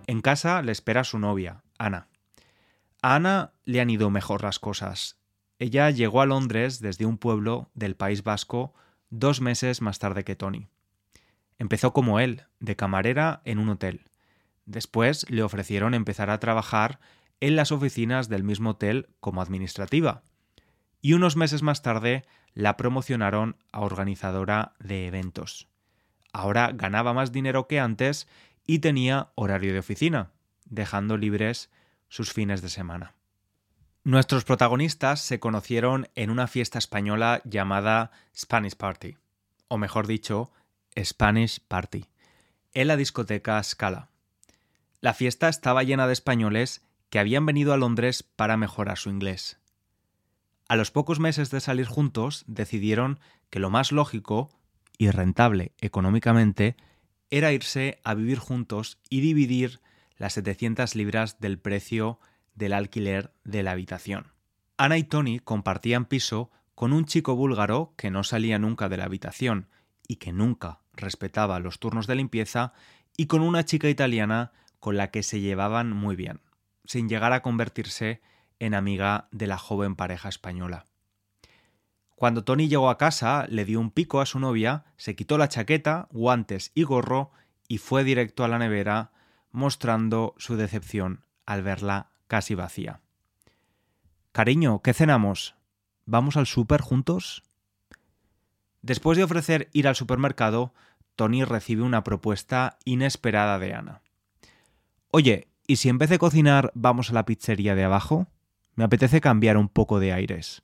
En 0.06 0.20
casa 0.20 0.62
le 0.62 0.72
espera 0.72 1.04
su 1.04 1.18
novia, 1.18 1.62
Ana. 1.78 2.08
A 3.02 3.16
Ana 3.16 3.52
le 3.64 3.80
han 3.80 3.90
ido 3.90 4.08
mejor 4.10 4.42
las 4.42 4.58
cosas. 4.58 5.18
Ella 5.58 5.90
llegó 5.90 6.20
a 6.20 6.26
Londres 6.26 6.80
desde 6.80 7.06
un 7.06 7.18
pueblo 7.18 7.70
del 7.74 7.96
País 7.96 8.22
Vasco 8.22 8.72
dos 9.10 9.40
meses 9.40 9.82
más 9.82 9.98
tarde 9.98 10.24
que 10.24 10.36
Tony. 10.36 10.68
Empezó 11.58 11.92
como 11.92 12.20
él, 12.20 12.44
de 12.60 12.76
camarera 12.76 13.42
en 13.44 13.58
un 13.58 13.68
hotel. 13.68 14.04
Después 14.64 15.28
le 15.30 15.42
ofrecieron 15.42 15.94
empezar 15.94 16.30
a 16.30 16.40
trabajar 16.40 17.00
en 17.40 17.56
las 17.56 17.72
oficinas 17.72 18.28
del 18.28 18.44
mismo 18.44 18.70
hotel 18.70 19.08
como 19.20 19.42
administrativa. 19.42 20.22
Y 21.00 21.14
unos 21.14 21.36
meses 21.36 21.62
más 21.62 21.82
tarde 21.82 22.24
la 22.54 22.76
promocionaron 22.76 23.56
a 23.72 23.80
organizadora 23.80 24.74
de 24.78 25.06
eventos. 25.06 25.68
Ahora 26.32 26.72
ganaba 26.74 27.12
más 27.12 27.32
dinero 27.32 27.66
que 27.66 27.80
antes 27.80 28.28
y 28.66 28.80
tenía 28.80 29.30
horario 29.34 29.72
de 29.72 29.78
oficina, 29.78 30.30
dejando 30.66 31.16
libres 31.16 31.70
sus 32.08 32.32
fines 32.32 32.62
de 32.62 32.68
semana. 32.68 33.14
Nuestros 34.04 34.44
protagonistas 34.44 35.20
se 35.20 35.40
conocieron 35.40 36.08
en 36.14 36.30
una 36.30 36.46
fiesta 36.46 36.78
española 36.78 37.42
llamada 37.44 38.10
Spanish 38.36 38.76
Party, 38.76 39.16
o 39.68 39.78
mejor 39.78 40.06
dicho, 40.06 40.50
Spanish 40.96 41.60
Party, 41.60 42.06
en 42.74 42.88
la 42.88 42.96
discoteca 42.96 43.62
Scala. 43.62 44.10
La 45.00 45.14
fiesta 45.14 45.48
estaba 45.48 45.82
llena 45.82 46.06
de 46.06 46.12
españoles 46.12 46.82
que 47.10 47.18
habían 47.18 47.46
venido 47.46 47.72
a 47.72 47.76
Londres 47.76 48.22
para 48.22 48.56
mejorar 48.56 48.98
su 48.98 49.10
inglés. 49.10 49.58
A 50.68 50.76
los 50.76 50.90
pocos 50.90 51.20
meses 51.20 51.50
de 51.50 51.60
salir 51.60 51.86
juntos 51.86 52.44
decidieron 52.46 53.20
que 53.50 53.58
lo 53.58 53.70
más 53.70 53.92
lógico 53.92 54.50
y 54.98 55.10
rentable 55.10 55.72
económicamente 55.80 56.76
era 57.30 57.52
irse 57.52 58.00
a 58.04 58.14
vivir 58.14 58.38
juntos 58.38 58.98
y 59.08 59.20
dividir 59.20 59.80
las 60.16 60.34
700 60.34 60.94
libras 60.94 61.40
del 61.40 61.58
precio 61.58 62.18
del 62.54 62.72
alquiler 62.72 63.32
de 63.44 63.62
la 63.62 63.70
habitación. 63.70 64.32
Ana 64.76 64.98
y 64.98 65.04
Tony 65.04 65.38
compartían 65.38 66.04
piso 66.04 66.50
con 66.74 66.92
un 66.92 67.06
chico 67.06 67.34
búlgaro 67.34 67.94
que 67.96 68.10
no 68.10 68.24
salía 68.24 68.58
nunca 68.58 68.88
de 68.88 68.96
la 68.96 69.04
habitación 69.04 69.68
y 70.08 70.16
que 70.16 70.32
nunca 70.32 70.80
respetaba 70.94 71.60
los 71.60 71.78
turnos 71.78 72.08
de 72.08 72.16
limpieza 72.16 72.72
y 73.16 73.26
con 73.26 73.42
una 73.42 73.64
chica 73.64 73.88
italiana 73.88 74.50
con 74.80 74.96
la 74.96 75.12
que 75.12 75.22
se 75.22 75.40
llevaban 75.40 75.92
muy 75.92 76.16
bien, 76.16 76.40
sin 76.84 77.08
llegar 77.08 77.32
a 77.32 77.42
convertirse 77.42 78.20
en 78.58 78.74
amiga 78.74 79.28
de 79.30 79.46
la 79.46 79.58
joven 79.58 79.94
pareja 79.94 80.28
española. 80.28 80.86
Cuando 82.16 82.42
Tony 82.42 82.68
llegó 82.68 82.90
a 82.90 82.98
casa, 82.98 83.46
le 83.48 83.64
dio 83.64 83.78
un 83.78 83.92
pico 83.92 84.20
a 84.20 84.26
su 84.26 84.40
novia, 84.40 84.86
se 84.96 85.14
quitó 85.14 85.38
la 85.38 85.48
chaqueta, 85.48 86.08
guantes 86.10 86.72
y 86.74 86.82
gorro 86.82 87.30
y 87.68 87.78
fue 87.78 88.02
directo 88.02 88.42
a 88.42 88.48
la 88.48 88.58
nevera, 88.58 89.12
mostrando 89.52 90.34
su 90.38 90.56
decepción 90.56 91.24
al 91.46 91.62
verla 91.62 92.10
casi 92.26 92.54
vacía. 92.54 93.00
Cariño, 94.32 94.82
¿qué 94.82 94.94
cenamos? 94.94 95.54
¿Vamos 96.06 96.36
al 96.36 96.46
súper 96.46 96.80
juntos? 96.80 97.44
Después 98.82 99.18
de 99.18 99.24
ofrecer 99.24 99.68
ir 99.72 99.88
al 99.88 99.96
supermercado, 99.96 100.72
Tony 101.16 101.44
recibe 101.44 101.82
una 101.82 102.04
propuesta 102.04 102.78
inesperada 102.84 103.58
de 103.58 103.74
Ana. 103.74 104.02
Oye, 105.10 105.48
¿y 105.66 105.76
si 105.76 105.88
en 105.88 105.98
vez 105.98 106.10
de 106.10 106.18
cocinar 106.18 106.70
vamos 106.74 107.10
a 107.10 107.14
la 107.14 107.24
pizzería 107.24 107.74
de 107.74 107.84
abajo? 107.84 108.28
Me 108.74 108.84
apetece 108.84 109.20
cambiar 109.20 109.56
un 109.56 109.68
poco 109.68 109.98
de 109.98 110.12
aires. 110.12 110.62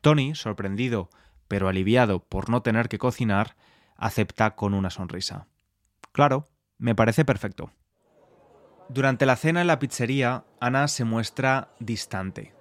Tony, 0.00 0.34
sorprendido, 0.34 1.10
pero 1.48 1.68
aliviado 1.68 2.24
por 2.24 2.48
no 2.48 2.62
tener 2.62 2.88
que 2.88 2.98
cocinar, 2.98 3.56
acepta 3.96 4.54
con 4.54 4.72
una 4.72 4.90
sonrisa. 4.90 5.48
Claro, 6.12 6.48
me 6.78 6.94
parece 6.94 7.24
perfecto. 7.24 7.72
Durante 8.88 9.26
la 9.26 9.36
cena 9.36 9.60
en 9.60 9.66
la 9.66 9.78
pizzería, 9.78 10.44
Ana 10.60 10.88
se 10.88 11.04
muestra 11.04 11.74
distante, 11.80 12.54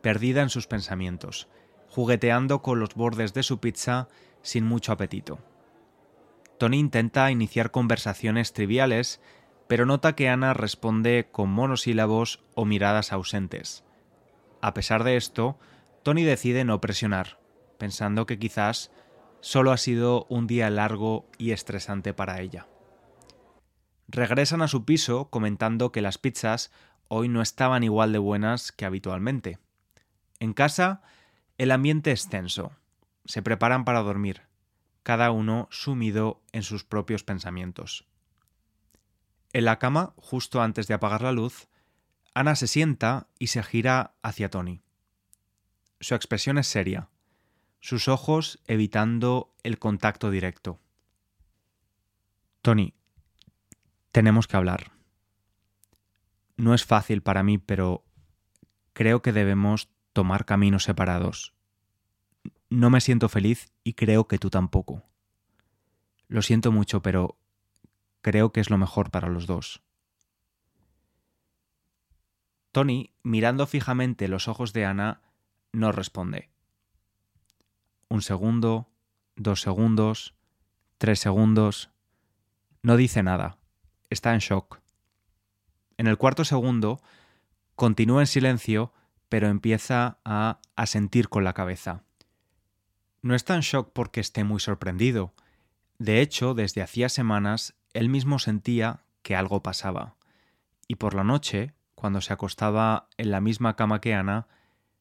perdida 0.00 0.42
en 0.42 0.50
sus 0.50 0.66
pensamientos, 0.66 1.48
jugueteando 1.92 2.62
con 2.62 2.80
los 2.80 2.94
bordes 2.94 3.34
de 3.34 3.42
su 3.42 3.60
pizza 3.60 4.08
sin 4.40 4.64
mucho 4.64 4.92
apetito. 4.92 5.40
Tony 6.56 6.78
intenta 6.78 7.30
iniciar 7.30 7.70
conversaciones 7.70 8.54
triviales, 8.54 9.20
pero 9.68 9.84
nota 9.84 10.14
que 10.14 10.30
Ana 10.30 10.54
responde 10.54 11.28
con 11.30 11.50
monosílabos 11.50 12.42
o 12.54 12.64
miradas 12.64 13.12
ausentes. 13.12 13.84
A 14.62 14.72
pesar 14.72 15.04
de 15.04 15.18
esto, 15.18 15.58
Tony 16.02 16.22
decide 16.22 16.64
no 16.64 16.80
presionar, 16.80 17.38
pensando 17.76 18.24
que 18.24 18.38
quizás 18.38 18.90
solo 19.42 19.70
ha 19.70 19.76
sido 19.76 20.24
un 20.30 20.46
día 20.46 20.70
largo 20.70 21.26
y 21.36 21.50
estresante 21.50 22.14
para 22.14 22.40
ella. 22.40 22.68
Regresan 24.08 24.62
a 24.62 24.68
su 24.68 24.86
piso 24.86 25.28
comentando 25.28 25.92
que 25.92 26.00
las 26.00 26.16
pizzas 26.16 26.72
hoy 27.08 27.28
no 27.28 27.42
estaban 27.42 27.84
igual 27.84 28.12
de 28.12 28.18
buenas 28.18 28.72
que 28.72 28.86
habitualmente. 28.86 29.58
En 30.40 30.54
casa, 30.54 31.02
el 31.62 31.70
ambiente 31.70 32.10
es 32.10 32.28
tenso. 32.28 32.72
Se 33.24 33.40
preparan 33.40 33.84
para 33.84 34.02
dormir, 34.02 34.42
cada 35.04 35.30
uno 35.30 35.68
sumido 35.70 36.42
en 36.50 36.64
sus 36.64 36.82
propios 36.82 37.22
pensamientos. 37.22 38.04
En 39.52 39.66
la 39.66 39.78
cama, 39.78 40.12
justo 40.16 40.60
antes 40.60 40.88
de 40.88 40.94
apagar 40.94 41.22
la 41.22 41.30
luz, 41.30 41.68
Ana 42.34 42.56
se 42.56 42.66
sienta 42.66 43.28
y 43.38 43.46
se 43.46 43.62
gira 43.62 44.16
hacia 44.22 44.50
Tony. 44.50 44.82
Su 46.00 46.16
expresión 46.16 46.58
es 46.58 46.66
seria, 46.66 47.10
sus 47.78 48.08
ojos 48.08 48.60
evitando 48.66 49.54
el 49.62 49.78
contacto 49.78 50.32
directo. 50.32 50.80
Tony, 52.60 52.92
tenemos 54.10 54.48
que 54.48 54.56
hablar. 54.56 54.90
No 56.56 56.74
es 56.74 56.84
fácil 56.84 57.22
para 57.22 57.44
mí, 57.44 57.58
pero 57.58 58.04
creo 58.94 59.22
que 59.22 59.32
debemos 59.32 59.92
tomar 60.12 60.44
caminos 60.44 60.84
separados. 60.84 61.54
No 62.70 62.90
me 62.90 63.00
siento 63.00 63.28
feliz 63.28 63.72
y 63.84 63.94
creo 63.94 64.28
que 64.28 64.38
tú 64.38 64.50
tampoco. 64.50 65.04
Lo 66.28 66.42
siento 66.42 66.72
mucho, 66.72 67.02
pero 67.02 67.38
creo 68.22 68.52
que 68.52 68.60
es 68.60 68.70
lo 68.70 68.78
mejor 68.78 69.10
para 69.10 69.28
los 69.28 69.46
dos. 69.46 69.82
Tony, 72.72 73.12
mirando 73.22 73.66
fijamente 73.66 74.28
los 74.28 74.48
ojos 74.48 74.72
de 74.72 74.86
Ana, 74.86 75.20
no 75.72 75.92
responde. 75.92 76.50
Un 78.08 78.22
segundo, 78.22 78.88
dos 79.36 79.60
segundos, 79.60 80.34
tres 80.96 81.18
segundos. 81.18 81.90
No 82.82 82.96
dice 82.96 83.22
nada. 83.22 83.58
Está 84.08 84.32
en 84.32 84.40
shock. 84.40 84.80
En 85.98 86.06
el 86.06 86.16
cuarto 86.16 86.44
segundo, 86.44 87.00
continúa 87.74 88.22
en 88.22 88.26
silencio, 88.26 88.92
pero 89.32 89.48
empieza 89.48 90.18
a 90.26 90.60
asentir 90.76 91.30
con 91.30 91.42
la 91.42 91.54
cabeza. 91.54 92.02
No 93.22 93.34
está 93.34 93.54
en 93.54 93.62
shock 93.62 93.90
porque 93.94 94.20
esté 94.20 94.44
muy 94.44 94.60
sorprendido. 94.60 95.32
De 95.96 96.20
hecho, 96.20 96.52
desde 96.52 96.82
hacía 96.82 97.08
semanas, 97.08 97.72
él 97.94 98.10
mismo 98.10 98.38
sentía 98.38 99.06
que 99.22 99.34
algo 99.34 99.62
pasaba. 99.62 100.16
Y 100.86 100.96
por 100.96 101.14
la 101.14 101.24
noche, 101.24 101.72
cuando 101.94 102.20
se 102.20 102.34
acostaba 102.34 103.08
en 103.16 103.30
la 103.30 103.40
misma 103.40 103.74
cama 103.74 104.02
que 104.02 104.12
Ana, 104.12 104.48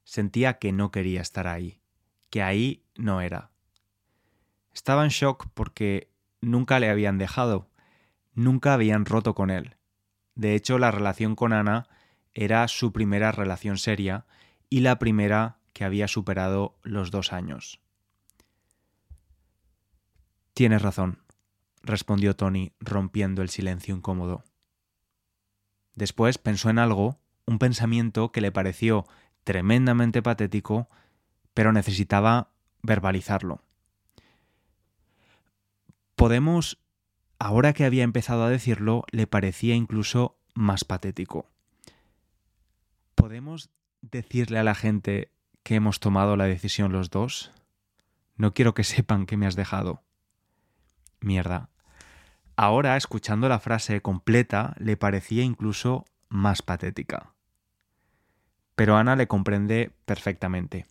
Sentía 0.06 0.60
que 0.60 0.72
no 0.72 0.92
quería 0.92 1.20
estar 1.20 1.46
ahí, 1.46 1.82
que 2.30 2.42
ahí 2.42 2.86
no 2.96 3.20
era. 3.20 3.52
Estaba 4.74 5.04
en 5.04 5.10
shock 5.10 5.48
porque 5.54 6.10
nunca 6.40 6.80
le 6.80 6.90
habían 6.90 7.18
dejado, 7.18 7.70
nunca 8.34 8.76
habían 8.76 9.04
roto 9.04 9.36
con 9.36 9.50
él. 9.50 9.76
De 10.36 10.56
hecho, 10.56 10.80
la 10.80 10.90
relación 10.90 11.36
con 11.36 11.52
Ana 11.52 11.90
era 12.34 12.68
su 12.68 12.92
primera 12.92 13.32
relación 13.32 13.78
seria 13.78 14.26
y 14.70 14.82
la 14.82 15.00
primera 15.00 15.58
que 15.74 15.84
había 15.84 16.08
superado 16.08 16.78
los 16.84 17.12
dos 17.12 17.34
años. 17.34 17.80
Tienes 20.54 20.82
razón, 20.82 21.20
respondió 21.82 22.36
Tony, 22.36 22.74
rompiendo 22.80 23.42
el 23.42 23.50
silencio 23.50 23.96
incómodo. 23.96 24.44
Después 25.96 26.38
pensó 26.38 26.70
en 26.70 26.80
algo, 26.80 27.20
un 27.46 27.60
pensamiento 27.60 28.32
que 28.32 28.42
le 28.42 28.52
pareció 28.52 29.06
tremendamente 29.44 30.22
patético, 30.22 30.90
pero 31.54 31.74
necesitaba 31.74 32.52
verbalizarlo. 32.82 33.64
Podemos, 36.16 36.78
ahora 37.40 37.74
que 37.74 37.86
había 37.86 38.04
empezado 38.04 38.44
a 38.44 38.50
decirlo, 38.50 39.06
le 39.12 39.28
parecía 39.28 39.76
incluso 39.76 40.38
más 40.54 40.86
patético. 40.86 41.50
¿Podemos 43.22 43.70
decirle 44.02 44.58
a 44.58 44.64
la 44.64 44.74
gente 44.74 45.32
que 45.62 45.76
hemos 45.76 46.00
tomado 46.00 46.36
la 46.36 46.46
decisión 46.46 46.92
los 46.92 47.12
dos? 47.12 47.52
No 48.36 48.56
quiero 48.56 48.74
que 48.74 48.84
sepan 48.84 49.28
que 49.28 49.38
me 49.38 49.46
has 49.46 49.56
dejado. 49.56 50.02
Mierda. 51.20 51.70
Ahora, 52.56 52.98
escuchando 52.98 53.48
la 53.48 53.60
frase 53.60 54.02
completa, 54.02 54.76
le 54.80 54.98
parecía 54.98 55.44
incluso 55.44 56.06
más 56.30 56.64
patética. 56.64 57.36
Pero 58.74 58.98
Ana 58.98 59.16
le 59.16 59.28
comprende 59.28 59.92
perfectamente. 60.06 60.88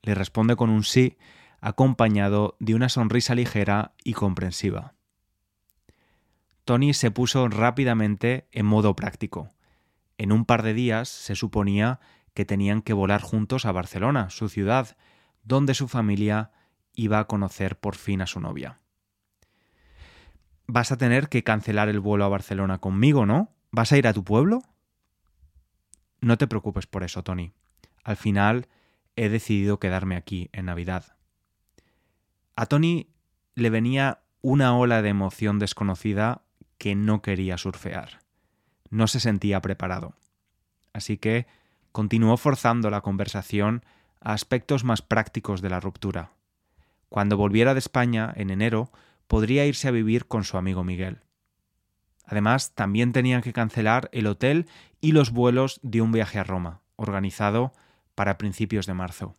Le 0.00 0.14
responde 0.14 0.56
con 0.56 0.70
un 0.70 0.84
sí, 0.84 1.18
acompañado 1.60 2.56
de 2.60 2.76
una 2.76 2.88
sonrisa 2.88 3.34
ligera 3.34 3.92
y 4.02 4.14
comprensiva. 4.14 4.94
Tony 6.64 6.94
se 6.94 7.10
puso 7.10 7.46
rápidamente 7.48 8.48
en 8.52 8.64
modo 8.64 8.96
práctico. 8.96 9.52
En 10.18 10.32
un 10.32 10.44
par 10.44 10.62
de 10.62 10.74
días 10.74 11.08
se 11.08 11.36
suponía 11.36 12.00
que 12.34 12.44
tenían 12.44 12.82
que 12.82 12.92
volar 12.92 13.22
juntos 13.22 13.64
a 13.64 13.72
Barcelona, 13.72 14.30
su 14.30 14.48
ciudad, 14.48 14.96
donde 15.44 15.74
su 15.74 15.88
familia 15.88 16.50
iba 16.92 17.20
a 17.20 17.26
conocer 17.26 17.78
por 17.78 17.96
fin 17.96 18.20
a 18.20 18.26
su 18.26 18.40
novia. 18.40 18.80
Vas 20.66 20.92
a 20.92 20.98
tener 20.98 21.28
que 21.28 21.44
cancelar 21.44 21.88
el 21.88 22.00
vuelo 22.00 22.24
a 22.24 22.28
Barcelona 22.28 22.78
conmigo, 22.78 23.24
¿no? 23.24 23.54
¿Vas 23.70 23.92
a 23.92 23.96
ir 23.96 24.06
a 24.06 24.12
tu 24.12 24.24
pueblo? 24.24 24.62
No 26.20 26.36
te 26.36 26.48
preocupes 26.48 26.86
por 26.86 27.04
eso, 27.04 27.22
Tony. 27.22 27.52
Al 28.02 28.16
final 28.16 28.68
he 29.16 29.28
decidido 29.28 29.78
quedarme 29.78 30.16
aquí 30.16 30.50
en 30.52 30.66
Navidad. 30.66 31.16
A 32.56 32.66
Tony 32.66 33.14
le 33.54 33.70
venía 33.70 34.22
una 34.40 34.76
ola 34.76 35.00
de 35.00 35.10
emoción 35.10 35.58
desconocida 35.58 36.42
que 36.76 36.94
no 36.94 37.22
quería 37.22 37.56
surfear. 37.56 38.27
No 38.90 39.06
se 39.06 39.20
sentía 39.20 39.60
preparado. 39.60 40.14
Así 40.92 41.18
que 41.18 41.46
continuó 41.92 42.36
forzando 42.36 42.90
la 42.90 43.00
conversación 43.00 43.84
a 44.20 44.32
aspectos 44.32 44.84
más 44.84 45.02
prácticos 45.02 45.60
de 45.62 45.70
la 45.70 45.80
ruptura. 45.80 46.32
Cuando 47.08 47.36
volviera 47.36 47.74
de 47.74 47.78
España, 47.78 48.32
en 48.36 48.50
enero, 48.50 48.90
podría 49.26 49.66
irse 49.66 49.88
a 49.88 49.92
vivir 49.92 50.26
con 50.26 50.44
su 50.44 50.56
amigo 50.56 50.84
Miguel. 50.84 51.20
Además, 52.24 52.74
también 52.74 53.12
tenían 53.12 53.40
que 53.40 53.52
cancelar 53.54 54.10
el 54.12 54.26
hotel 54.26 54.66
y 55.00 55.12
los 55.12 55.30
vuelos 55.30 55.80
de 55.82 56.02
un 56.02 56.12
viaje 56.12 56.38
a 56.38 56.44
Roma, 56.44 56.82
organizado 56.96 57.72
para 58.14 58.36
principios 58.36 58.86
de 58.86 58.94
marzo. 58.94 59.34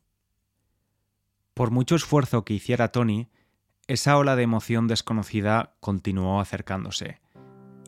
Por 1.54 1.72
mucho 1.72 1.96
esfuerzo 1.96 2.46
que 2.46 2.54
hiciera 2.54 2.92
Tony, 2.92 3.30
esa 3.88 4.18
ola 4.18 4.36
de 4.36 4.44
emoción 4.44 4.88
desconocida 4.88 5.76
continuó 5.82 6.40
acercándose, 6.40 7.20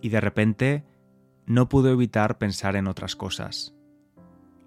y 0.02 0.10
de 0.10 0.22
repente 0.22 0.84
no 1.46 1.70
pudo 1.70 1.90
evitar 1.92 2.38
pensar 2.38 2.76
en 2.76 2.88
otras 2.88 3.16
cosas. 3.16 3.74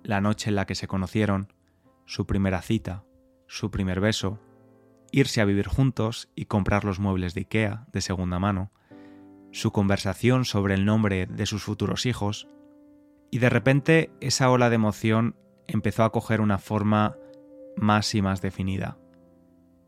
La 0.02 0.20
noche 0.20 0.50
en 0.50 0.56
la 0.56 0.66
que 0.66 0.74
se 0.74 0.86
conocieron, 0.86 1.52
su 2.04 2.26
primera 2.26 2.60
cita, 2.62 3.04
su 3.46 3.70
primer 3.70 4.00
beso, 4.00 4.38
irse 5.12 5.40
a 5.40 5.44
vivir 5.44 5.68
juntos 5.68 6.28
y 6.34 6.46
comprar 6.46 6.84
los 6.84 6.98
muebles 6.98 7.34
de 7.34 7.40
Ikea 7.40 7.86
de 7.92 8.00
segunda 8.00 8.38
mano, 8.38 8.72
su 9.52 9.70
conversación 9.70 10.44
sobre 10.44 10.74
el 10.74 10.84
nombre 10.84 11.26
de 11.26 11.46
sus 11.46 11.62
futuros 11.62 12.06
hijos, 12.06 12.48
y 13.30 13.38
de 13.38 13.48
repente 13.48 14.12
esa 14.20 14.50
ola 14.50 14.68
de 14.68 14.74
emoción 14.74 15.36
empezó 15.66 16.02
a 16.02 16.12
coger 16.12 16.40
una 16.40 16.58
forma 16.58 17.16
más 17.76 18.14
y 18.14 18.22
más 18.22 18.42
definida. 18.42 18.98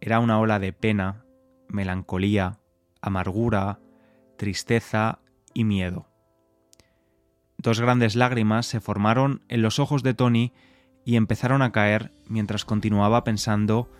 Era 0.00 0.20
una 0.20 0.38
ola 0.38 0.58
de 0.58 0.72
pena, 0.72 1.24
melancolía, 1.68 2.60
amargura, 3.00 3.80
tristeza 4.36 5.20
y 5.52 5.64
miedo. 5.64 6.08
Dos 7.66 7.80
grandes 7.80 8.14
lágrimas 8.14 8.66
se 8.66 8.80
formaron 8.80 9.42
en 9.48 9.60
los 9.60 9.80
ojos 9.80 10.04
de 10.04 10.14
Tony 10.14 10.52
y 11.04 11.16
empezaron 11.16 11.62
a 11.62 11.72
caer 11.72 12.12
mientras 12.28 12.64
continuaba 12.64 13.24
pensando 13.24 13.90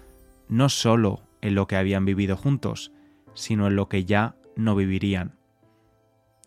no 0.49 0.69
solo 0.69 1.25
en 1.41 1.57
lo 1.57 1.67
que 1.67 1.75
habían 1.75 2.05
vivido 2.05 2.37
juntos, 2.37 2.93
sino 3.35 3.67
en 3.67 3.75
lo 3.75 3.89
que 3.89 4.05
ya 4.05 4.37
no 4.55 4.77
vivirían 4.77 5.35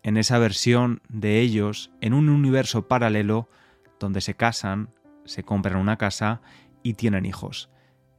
en 0.02 0.16
esa 0.16 0.38
versión 0.38 1.02
de 1.10 1.40
ellos 1.40 1.90
en 2.00 2.14
un 2.14 2.30
universo 2.30 2.88
paralelo 2.88 3.50
donde 3.98 4.22
se 4.22 4.32
casan, 4.32 4.88
se 5.26 5.42
compran 5.42 5.76
una 5.76 5.98
casa 5.98 6.40
y 6.82 6.94
tienen 6.94 7.26
hijos. 7.26 7.68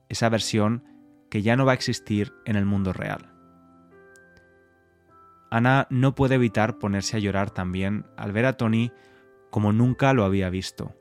Esa 0.09 0.29
versión 0.29 0.83
que 1.31 1.41
ya 1.41 1.55
no 1.55 1.65
va 1.65 1.71
a 1.71 1.75
existir 1.75 2.33
en 2.45 2.55
el 2.55 2.67
mundo 2.67 2.93
real. 2.93 3.30
Ana 5.51 5.85
no 5.89 6.15
puede 6.15 6.35
evitar 6.35 6.79
ponerse 6.79 7.17
a 7.17 7.19
llorar 7.19 7.51
también 7.51 8.05
al 8.15 8.31
ver 8.31 8.45
a 8.45 8.53
Tony 8.53 8.91
como 9.49 9.73
nunca 9.73 10.13
lo 10.13 10.23
había 10.23 10.49
visto. 10.49 10.95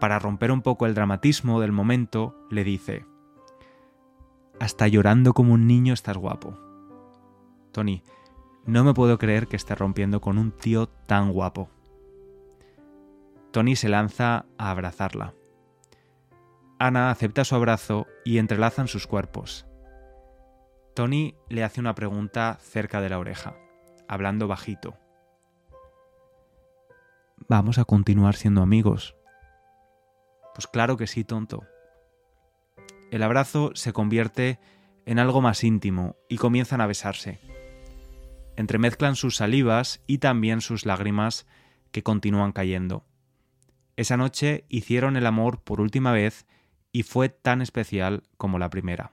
Para 0.00 0.18
romper 0.18 0.50
un 0.50 0.62
poco 0.62 0.86
el 0.86 0.94
dramatismo 0.94 1.60
del 1.60 1.70
momento, 1.70 2.34
le 2.50 2.64
dice, 2.64 3.04
Hasta 4.58 4.88
llorando 4.88 5.34
como 5.34 5.52
un 5.52 5.66
niño 5.66 5.92
estás 5.92 6.16
guapo. 6.16 6.58
Tony, 7.72 8.02
no 8.64 8.84
me 8.84 8.94
puedo 8.94 9.18
creer 9.18 9.46
que 9.46 9.56
esté 9.56 9.74
rompiendo 9.74 10.22
con 10.22 10.38
un 10.38 10.50
tío 10.52 10.88
tan 10.88 11.30
guapo. 11.30 11.68
Tony 13.50 13.76
se 13.76 13.90
lanza 13.90 14.46
a 14.56 14.70
abrazarla. 14.70 15.34
Ana 16.78 17.10
acepta 17.10 17.44
su 17.44 17.54
abrazo 17.54 18.06
y 18.24 18.38
entrelazan 18.38 18.88
sus 18.88 19.06
cuerpos. 19.06 19.66
Tony 21.00 21.34
le 21.48 21.64
hace 21.64 21.80
una 21.80 21.94
pregunta 21.94 22.58
cerca 22.60 23.00
de 23.00 23.08
la 23.08 23.18
oreja, 23.18 23.56
hablando 24.06 24.48
bajito. 24.48 24.98
¿Vamos 27.48 27.78
a 27.78 27.86
continuar 27.86 28.36
siendo 28.36 28.60
amigos? 28.60 29.16
Pues 30.54 30.66
claro 30.66 30.98
que 30.98 31.06
sí, 31.06 31.24
tonto. 31.24 31.64
El 33.10 33.22
abrazo 33.22 33.70
se 33.72 33.94
convierte 33.94 34.60
en 35.06 35.18
algo 35.18 35.40
más 35.40 35.64
íntimo 35.64 36.16
y 36.28 36.36
comienzan 36.36 36.82
a 36.82 36.86
besarse 36.86 37.40
entremezclan 38.56 39.16
sus 39.16 39.36
salivas 39.36 40.02
y 40.06 40.18
también 40.18 40.60
sus 40.60 40.84
lágrimas 40.84 41.46
que 41.92 42.02
continúan 42.02 42.52
cayendo. 42.52 43.06
Esa 43.96 44.18
noche 44.18 44.66
hicieron 44.68 45.16
el 45.16 45.24
amor 45.24 45.62
por 45.62 45.80
última 45.80 46.12
vez 46.12 46.46
y 46.92 47.04
fue 47.04 47.30
tan 47.30 47.62
especial 47.62 48.24
como 48.36 48.58
la 48.58 48.68
primera. 48.68 49.12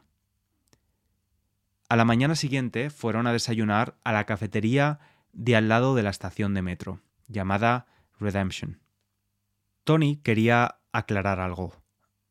A 1.90 1.96
la 1.96 2.04
mañana 2.04 2.36
siguiente 2.36 2.90
fueron 2.90 3.28
a 3.28 3.34
desayunar 3.34 3.98
a 4.04 4.12
la 4.12 4.26
cafetería 4.26 5.00
de 5.32 5.56
al 5.56 5.70
lado 5.70 5.96
de 5.96 6.04
la 6.04 6.10
estación 6.10 6.54
de 6.54 6.62
metro, 6.62 7.02
llamada 7.28 7.88
Redemption. 8.20 8.82
Tony 9.86 10.18
quería 10.18 10.80
aclarar 10.92 11.40
algo. 11.40 11.82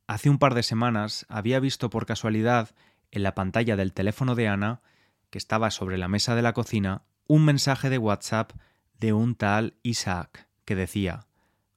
Hace 0.07 0.29
un 0.29 0.39
par 0.39 0.55
de 0.55 0.63
semanas 0.63 1.25
había 1.31 1.59
visto 1.59 1.89
por 1.89 2.05
casualidad 2.05 2.75
en 3.11 3.23
la 3.23 3.35
pantalla 3.35 3.77
del 3.77 3.95
teléfono 3.95 4.35
de 4.35 4.49
Ana 4.49 4.83
que 5.31 5.39
estaba 5.39 5.71
sobre 5.71 5.97
la 5.97 6.09
mesa 6.09 6.35
de 6.35 6.43
la 6.43 6.53
cocina 6.53 7.05
un 7.27 7.45
mensaje 7.45 7.89
de 7.89 7.99
WhatsApp 7.99 8.53
de 8.99 9.15
un 9.15 9.35
tal 9.37 9.79
Isaac 9.83 10.49
que 10.65 10.77
decía 10.77 11.27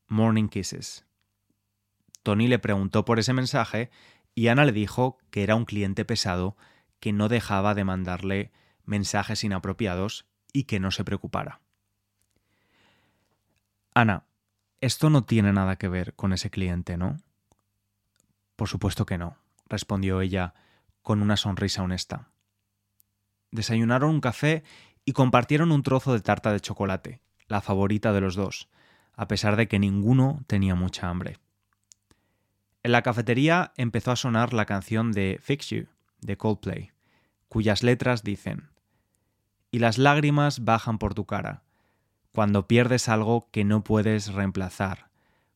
Morning 0.07 0.49
Kisses. 0.49 1.05
Tony 2.23 2.47
le 2.47 2.59
preguntó 2.59 3.05
por 3.05 3.19
ese 3.19 3.31
mensaje 3.33 3.89
y 4.35 4.47
Ana 4.47 4.65
le 4.65 4.73
dijo 4.73 5.17
que 5.31 5.43
era 5.43 5.55
un 5.55 5.65
cliente 5.65 6.03
pesado 6.03 6.57
que 6.99 7.13
no 7.13 7.29
dejaba 7.29 7.75
de 7.75 7.83
mandarle 7.83 8.51
mensajes 8.85 9.43
inapropiados 9.43 10.25
y 10.51 10.63
que 10.63 10.79
no 10.79 10.91
se 10.91 11.03
preocupara. 11.03 11.61
Ana, 13.93 14.25
esto 14.81 15.09
no 15.09 15.23
tiene 15.25 15.53
nada 15.53 15.75
que 15.77 15.89
ver 15.89 16.13
con 16.15 16.33
ese 16.33 16.49
cliente, 16.49 16.97
¿no? 16.97 17.17
Por 18.55 18.67
supuesto 18.67 19.05
que 19.05 19.17
no, 19.17 19.37
respondió 19.67 20.21
ella 20.21 20.53
con 21.01 21.21
una 21.21 21.37
sonrisa 21.37 21.83
honesta. 21.83 22.29
Desayunaron 23.51 24.09
un 24.11 24.21
café 24.21 24.63
y 25.05 25.13
compartieron 25.13 25.71
un 25.71 25.83
trozo 25.83 26.13
de 26.13 26.21
tarta 26.21 26.51
de 26.51 26.59
chocolate, 26.59 27.21
la 27.47 27.61
favorita 27.61 28.13
de 28.13 28.21
los 28.21 28.35
dos, 28.35 28.69
a 29.13 29.27
pesar 29.27 29.55
de 29.55 29.67
que 29.67 29.79
ninguno 29.79 30.43
tenía 30.47 30.75
mucha 30.75 31.09
hambre. 31.09 31.37
En 32.83 32.91
la 32.91 33.01
cafetería 33.01 33.73
empezó 33.75 34.11
a 34.11 34.15
sonar 34.15 34.53
la 34.53 34.65
canción 34.65 35.11
de 35.11 35.39
Fix 35.41 35.69
You, 35.69 35.87
de 36.21 36.37
Coldplay, 36.37 36.91
cuyas 37.47 37.83
letras 37.83 38.23
dicen 38.23 38.69
Y 39.71 39.79
las 39.79 39.97
lágrimas 39.97 40.63
bajan 40.63 40.97
por 40.97 41.13
tu 41.13 41.25
cara, 41.25 41.63
cuando 42.31 42.67
pierdes 42.67 43.09
algo 43.09 43.49
que 43.51 43.63
no 43.63 43.83
puedes 43.83 44.33
reemplazar, 44.33 45.09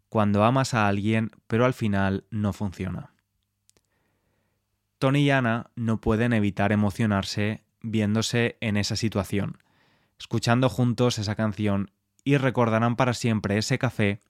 cuando 0.09 0.43
amas 0.43 0.73
a 0.73 0.87
alguien 0.87 1.31
pero 1.47 1.65
al 1.65 1.73
final 1.73 2.25
no 2.29 2.53
funciona. 2.53 3.13
Tony 4.99 5.19
y 5.19 5.31
Ana 5.31 5.71
no 5.75 5.99
pueden 5.99 6.33
evitar 6.33 6.71
emocionarse 6.71 7.63
viéndose 7.81 8.57
en 8.61 8.77
esa 8.77 8.95
situación, 8.95 9.57
escuchando 10.17 10.69
juntos 10.69 11.19
esa 11.19 11.35
canción 11.35 11.91
y 12.23 12.37
recordarán 12.37 12.95
para 12.95 13.13
siempre 13.13 13.57
ese 13.57 13.77
café 13.77 14.21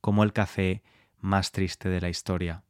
como 0.00 0.22
el 0.22 0.32
café 0.32 0.82
más 1.18 1.52
triste 1.52 1.88
de 1.88 2.00
la 2.00 2.08
historia. 2.08 2.62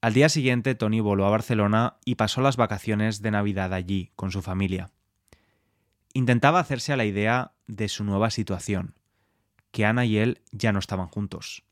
Al 0.00 0.14
día 0.14 0.28
siguiente 0.28 0.76
Tony 0.76 1.00
voló 1.00 1.26
a 1.26 1.30
Barcelona 1.30 1.96
y 2.04 2.14
pasó 2.14 2.40
las 2.40 2.56
vacaciones 2.56 3.20
de 3.20 3.32
Navidad 3.32 3.74
allí 3.74 4.12
con 4.14 4.30
su 4.30 4.42
familia. 4.42 4.92
Intentaba 6.12 6.60
hacerse 6.60 6.92
a 6.92 6.96
la 6.96 7.04
idea 7.04 7.52
de 7.66 7.88
su 7.88 8.04
nueva 8.04 8.30
situación, 8.30 8.94
que 9.72 9.84
Ana 9.84 10.04
y 10.04 10.18
él 10.18 10.40
ya 10.52 10.72
no 10.72 10.78
estaban 10.78 11.08
juntos. 11.08 11.64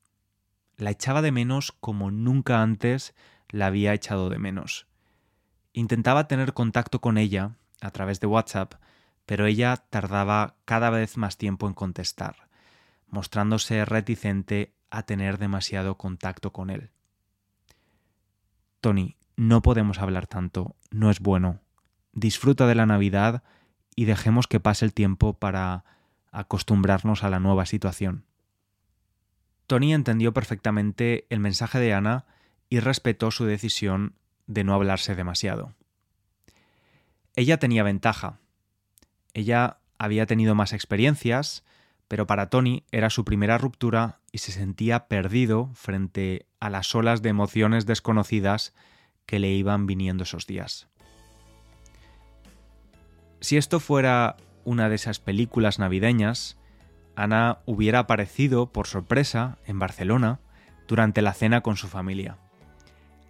La 0.77 0.91
echaba 0.91 1.23
de 1.23 1.31
menos 1.31 1.71
como 1.71 2.11
nunca 2.11 2.63
antes 2.63 3.15
la 3.49 3.67
había 3.67 3.95
echado 3.95 4.29
de 4.29 4.41
menos. 4.41 4.89
Intentaba 5.73 6.27
tener 6.27 6.53
contacto 6.53 7.01
con 7.01 7.19
ella 7.19 7.53
a 7.81 7.93
través 7.93 8.19
de 8.19 8.27
WhatsApp, 8.27 8.75
pero 9.25 9.47
ella 9.47 9.77
tardaba 9.77 10.57
cada 10.65 10.91
vez 10.91 11.17
más 11.17 11.39
tiempo 11.39 11.69
en 11.69 11.75
contestar, 11.75 12.49
mostrándose 13.07 13.85
reticente 13.85 14.75
a 14.91 15.05
tener 15.05 15.39
demasiado 15.39 15.97
contacto 15.97 16.53
con 16.53 16.71
él. 16.71 16.91
Tony, 18.87 19.17
no 19.35 19.63
podemos 19.63 19.99
hablar 19.99 20.29
tanto, 20.29 20.77
no 20.93 21.11
es 21.11 21.19
bueno. 21.19 21.59
Disfruta 22.13 22.69
de 22.69 22.77
la 22.77 22.87
Navidad 22.87 23.43
y 23.97 24.05
dejemos 24.05 24.47
que 24.47 24.61
pase 24.61 24.85
el 24.85 24.95
tiempo 24.95 25.33
para 25.33 25.85
acostumbrarnos 26.31 27.25
a 27.25 27.31
la 27.31 27.41
nueva 27.41 27.67
situación. 27.67 28.27
Tony 29.67 29.93
entendió 29.93 30.33
perfectamente 30.33 31.27
el 31.31 31.41
mensaje 31.41 31.81
de 31.81 31.95
Ana 31.95 32.27
y 32.69 32.79
respetó 32.79 33.33
su 33.33 33.45
decisión 33.45 34.15
de 34.47 34.63
no 34.63 34.73
hablarse 34.73 35.17
demasiado. 35.17 35.75
Ella 37.35 37.59
tenía 37.59 37.83
ventaja. 37.83 38.39
Ella 39.35 39.79
había 39.99 40.27
tenido 40.27 40.55
más 40.55 40.73
experiencias, 40.73 41.65
pero 42.09 42.27
para 42.27 42.49
Tony 42.49 42.85
era 42.93 43.11
su 43.11 43.25
primera 43.25 43.59
ruptura 43.59 44.21
y 44.33 44.39
se 44.39 44.53
sentía 44.53 45.09
perdido 45.09 45.71
frente 45.75 46.47
a 46.61 46.71
las 46.71 46.95
olas 46.95 47.23
de 47.23 47.31
emociones 47.31 47.87
desconocidas 47.87 48.75
que 49.27 49.39
le 49.39 49.53
iban 49.53 49.87
viniendo 49.87 50.25
esos 50.25 50.47
días. 50.47 50.89
Si 53.41 53.57
esto 53.57 53.81
fuera 53.81 54.37
una 54.65 54.89
de 54.89 54.95
esas 54.95 55.21
películas 55.21 55.79
navideñas, 55.79 56.59
Ana 57.17 57.59
hubiera 57.65 58.01
aparecido 58.01 58.67
por 58.73 58.87
sorpresa 58.87 59.59
en 59.67 59.79
Barcelona 59.79 60.41
durante 60.87 61.23
la 61.23 61.33
cena 61.33 61.63
con 61.63 61.77
su 61.77 61.89
familia. 61.89 62.39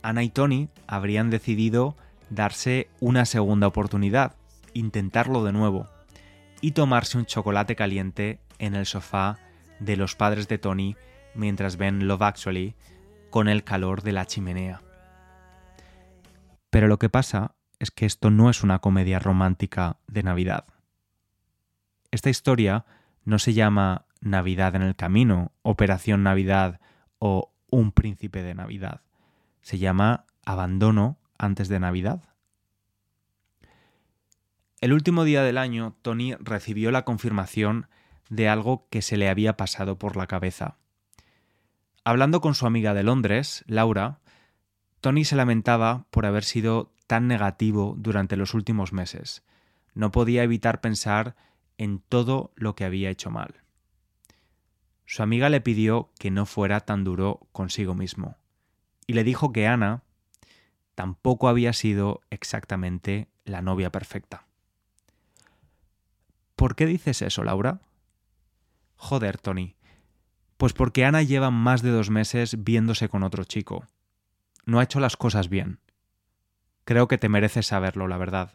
Ana 0.03 0.23
y 0.23 0.29
Tony 0.29 0.69
habrían 0.87 1.31
decidido 1.31 1.97
darse 2.31 2.89
una 3.01 3.25
segunda 3.25 3.67
oportunidad, 3.67 4.37
intentarlo 4.75 5.45
de 5.45 5.53
nuevo 5.53 5.87
y 6.61 6.73
tomarse 6.73 7.19
un 7.19 7.27
chocolate 7.27 7.77
caliente 7.77 8.41
en 8.59 8.75
el 8.75 8.87
sofá 8.87 9.39
de 9.81 9.97
los 9.97 10.15
padres 10.15 10.49
de 10.49 10.59
Tony 10.59 10.97
mientras 11.35 11.77
ven 11.77 12.09
Love 12.09 12.23
Actually 12.23 12.75
con 13.31 13.49
el 13.49 13.65
calor 13.65 14.03
de 14.03 14.13
la 14.13 14.27
chimenea. 14.27 14.83
Pero 16.71 16.89
lo 16.89 16.99
que 16.99 17.09
pasa 17.09 17.55
es 17.79 17.91
que 17.91 18.07
esto 18.07 18.31
no 18.31 18.51
es 18.51 18.63
una 18.63 18.79
comedia 18.79 19.19
romántica 19.19 19.99
de 20.07 20.23
Navidad. 20.23 20.67
Esta 22.11 22.31
historia 22.31 22.87
no 23.25 23.39
se 23.39 23.53
llama 23.53 24.07
Navidad 24.21 24.75
en 24.75 24.83
el 24.83 24.97
Camino, 24.97 25.53
Operación 25.63 26.23
Navidad 26.23 26.81
o 27.19 27.53
Un 27.71 27.93
Príncipe 27.93 28.43
de 28.43 28.55
Navidad. 28.55 29.03
Se 29.61 29.79
llama 29.79 30.25
Abandono 30.45 31.19
antes 31.39 31.69
de 31.69 31.81
Navidad. 31.81 32.23
El 34.81 34.93
último 34.93 35.25
día 35.25 35.43
del 35.43 35.59
año, 35.59 35.97
Tony 36.03 36.35
recibió 36.35 36.91
la 36.91 37.05
confirmación 37.05 37.89
de 38.29 38.49
algo 38.49 38.89
que 38.91 39.03
se 39.03 39.17
le 39.17 39.29
había 39.29 39.57
pasado 39.57 39.99
por 39.99 40.17
la 40.17 40.27
cabeza. 40.27 40.77
Hablando 42.05 42.41
con 42.41 42.55
su 42.55 42.67
amiga 42.67 42.95
de 42.95 43.03
Londres, 43.03 43.65
Laura, 43.67 44.21
Tony 45.01 45.25
se 45.25 45.37
lamentaba 45.37 46.07
por 46.11 46.27
haber 46.27 46.45
sido 46.45 46.93
tan 47.07 47.29
negativo 47.29 47.95
durante 47.99 48.37
los 48.37 48.55
últimos 48.55 48.93
meses. 48.93 49.45
No 49.95 50.11
podía 50.11 50.43
evitar 50.43 50.81
pensar 50.81 51.37
en 51.79 52.01
todo 52.01 52.53
lo 52.57 52.75
que 52.75 52.85
había 52.85 53.11
hecho 53.11 53.31
mal. 53.31 53.63
Su 55.05 55.23
amiga 55.23 55.49
le 55.49 55.61
pidió 55.61 56.11
que 56.19 56.31
no 56.31 56.47
fuera 56.47 56.81
tan 56.81 57.05
duro 57.05 57.47
consigo 57.53 57.95
mismo, 57.95 58.37
y 59.07 59.13
le 59.13 59.23
dijo 59.23 59.53
que 59.53 59.67
Ana 59.67 60.03
tampoco 60.97 61.49
había 61.49 61.73
sido 61.73 62.23
exactamente 62.31 63.29
la 63.45 63.63
novia 63.63 63.93
perfecta. 63.93 64.47
¿Por 66.57 66.75
qué 66.75 66.87
dices 66.87 67.23
eso, 67.23 67.45
Laura? 67.45 67.81
Joder, 68.97 69.39
Tony. 69.39 69.77
Pues 70.57 70.73
porque 70.73 71.05
Ana 71.05 71.23
lleva 71.23 71.51
más 71.51 71.83
de 71.83 71.91
dos 71.91 72.11
meses 72.11 72.65
viéndose 72.65 73.09
con 73.09 73.23
otro 73.23 73.45
chico. 73.45 73.87
No 74.65 74.81
ha 74.81 74.85
hecho 74.85 75.01
las 75.01 75.17
cosas 75.17 75.49
bien. 75.49 75.81
Creo 76.85 77.09
que 77.09 77.19
te 77.19 77.29
mereces 77.29 77.67
saberlo, 77.67 78.09
la 78.09 78.17
verdad. 78.17 78.55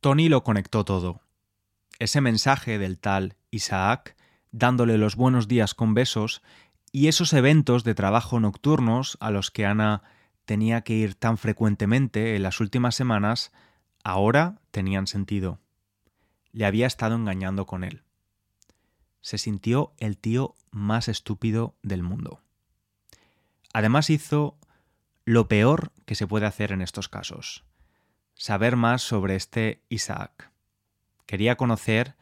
Tony 0.00 0.28
lo 0.28 0.44
conectó 0.44 0.84
todo. 0.84 1.22
Ese 1.98 2.20
mensaje 2.20 2.78
del 2.78 2.98
tal 2.98 3.36
Isaac, 3.50 4.16
dándole 4.52 4.98
los 4.98 5.16
buenos 5.16 5.48
días 5.48 5.74
con 5.74 5.94
besos, 5.94 6.42
y 6.92 7.08
esos 7.08 7.32
eventos 7.32 7.82
de 7.82 7.94
trabajo 7.94 8.38
nocturnos 8.38 9.16
a 9.20 9.30
los 9.30 9.50
que 9.50 9.64
Ana 9.64 10.02
tenía 10.44 10.82
que 10.82 10.94
ir 10.94 11.14
tan 11.14 11.38
frecuentemente 11.38 12.36
en 12.36 12.42
las 12.42 12.60
últimas 12.60 12.94
semanas, 12.94 13.52
ahora 14.04 14.60
tenían 14.70 15.06
sentido. 15.06 15.60
Le 16.52 16.66
había 16.66 16.86
estado 16.86 17.14
engañando 17.14 17.66
con 17.66 17.84
él 17.84 18.04
se 19.24 19.38
sintió 19.38 19.94
el 19.96 20.18
tío 20.18 20.54
más 20.70 21.08
estúpido 21.08 21.74
del 21.82 22.02
mundo. 22.02 22.42
Además 23.72 24.10
hizo 24.10 24.58
lo 25.24 25.48
peor 25.48 25.92
que 26.04 26.14
se 26.14 26.26
puede 26.26 26.44
hacer 26.44 26.72
en 26.72 26.82
estos 26.82 27.08
casos, 27.08 27.64
saber 28.34 28.76
más 28.76 29.00
sobre 29.00 29.34
este 29.34 29.82
Isaac. 29.88 30.50
Quería 31.24 31.56
conocer 31.56 32.16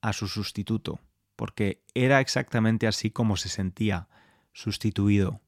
a 0.00 0.12
su 0.12 0.26
sustituto, 0.26 0.98
porque 1.36 1.84
era 1.94 2.18
exactamente 2.18 2.88
así 2.88 3.12
como 3.12 3.36
se 3.36 3.48
sentía, 3.48 4.08
sustituido, 4.52 5.40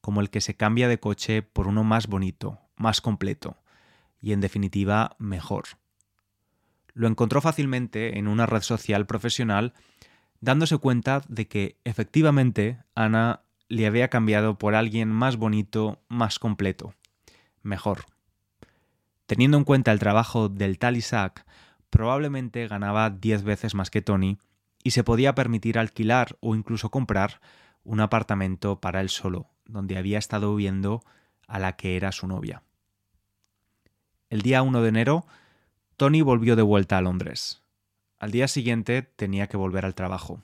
como 0.00 0.20
el 0.20 0.30
que 0.30 0.40
se 0.40 0.56
cambia 0.56 0.88
de 0.88 0.98
coche 0.98 1.42
por 1.42 1.68
uno 1.68 1.84
más 1.84 2.08
bonito, 2.08 2.58
más 2.74 3.00
completo 3.00 3.56
y 4.20 4.32
en 4.32 4.40
definitiva 4.40 5.14
mejor. 5.20 5.66
Lo 6.92 7.06
encontró 7.06 7.40
fácilmente 7.40 8.18
en 8.18 8.26
una 8.26 8.46
red 8.46 8.62
social 8.62 9.06
profesional 9.06 9.74
dándose 10.40 10.78
cuenta 10.78 11.22
de 11.28 11.48
que 11.48 11.78
efectivamente 11.84 12.78
Ana 12.94 13.42
le 13.68 13.86
había 13.86 14.08
cambiado 14.08 14.58
por 14.58 14.74
alguien 14.74 15.10
más 15.10 15.36
bonito, 15.36 16.00
más 16.08 16.38
completo, 16.38 16.94
mejor. 17.62 18.06
Teniendo 19.26 19.58
en 19.58 19.64
cuenta 19.64 19.92
el 19.92 19.98
trabajo 19.98 20.48
del 20.48 20.78
tal 20.78 20.96
Isaac, 20.96 21.44
probablemente 21.90 22.66
ganaba 22.66 23.10
diez 23.10 23.42
veces 23.42 23.74
más 23.74 23.90
que 23.90 24.02
Tony 24.02 24.38
y 24.82 24.92
se 24.92 25.04
podía 25.04 25.34
permitir 25.34 25.78
alquilar 25.78 26.36
o 26.40 26.54
incluso 26.54 26.90
comprar 26.90 27.40
un 27.84 28.00
apartamento 28.00 28.80
para 28.80 29.00
él 29.00 29.08
solo, 29.08 29.50
donde 29.66 29.98
había 29.98 30.18
estado 30.18 30.54
viviendo 30.54 31.02
a 31.46 31.58
la 31.58 31.76
que 31.76 31.96
era 31.96 32.12
su 32.12 32.26
novia. 32.26 32.62
El 34.30 34.42
día 34.42 34.62
1 34.62 34.82
de 34.82 34.88
enero, 34.88 35.26
Tony 35.96 36.22
volvió 36.22 36.54
de 36.54 36.62
vuelta 36.62 36.98
a 36.98 37.02
Londres. 37.02 37.62
Al 38.18 38.32
día 38.32 38.48
siguiente 38.48 39.02
tenía 39.02 39.46
que 39.46 39.56
volver 39.56 39.84
al 39.84 39.94
trabajo. 39.94 40.42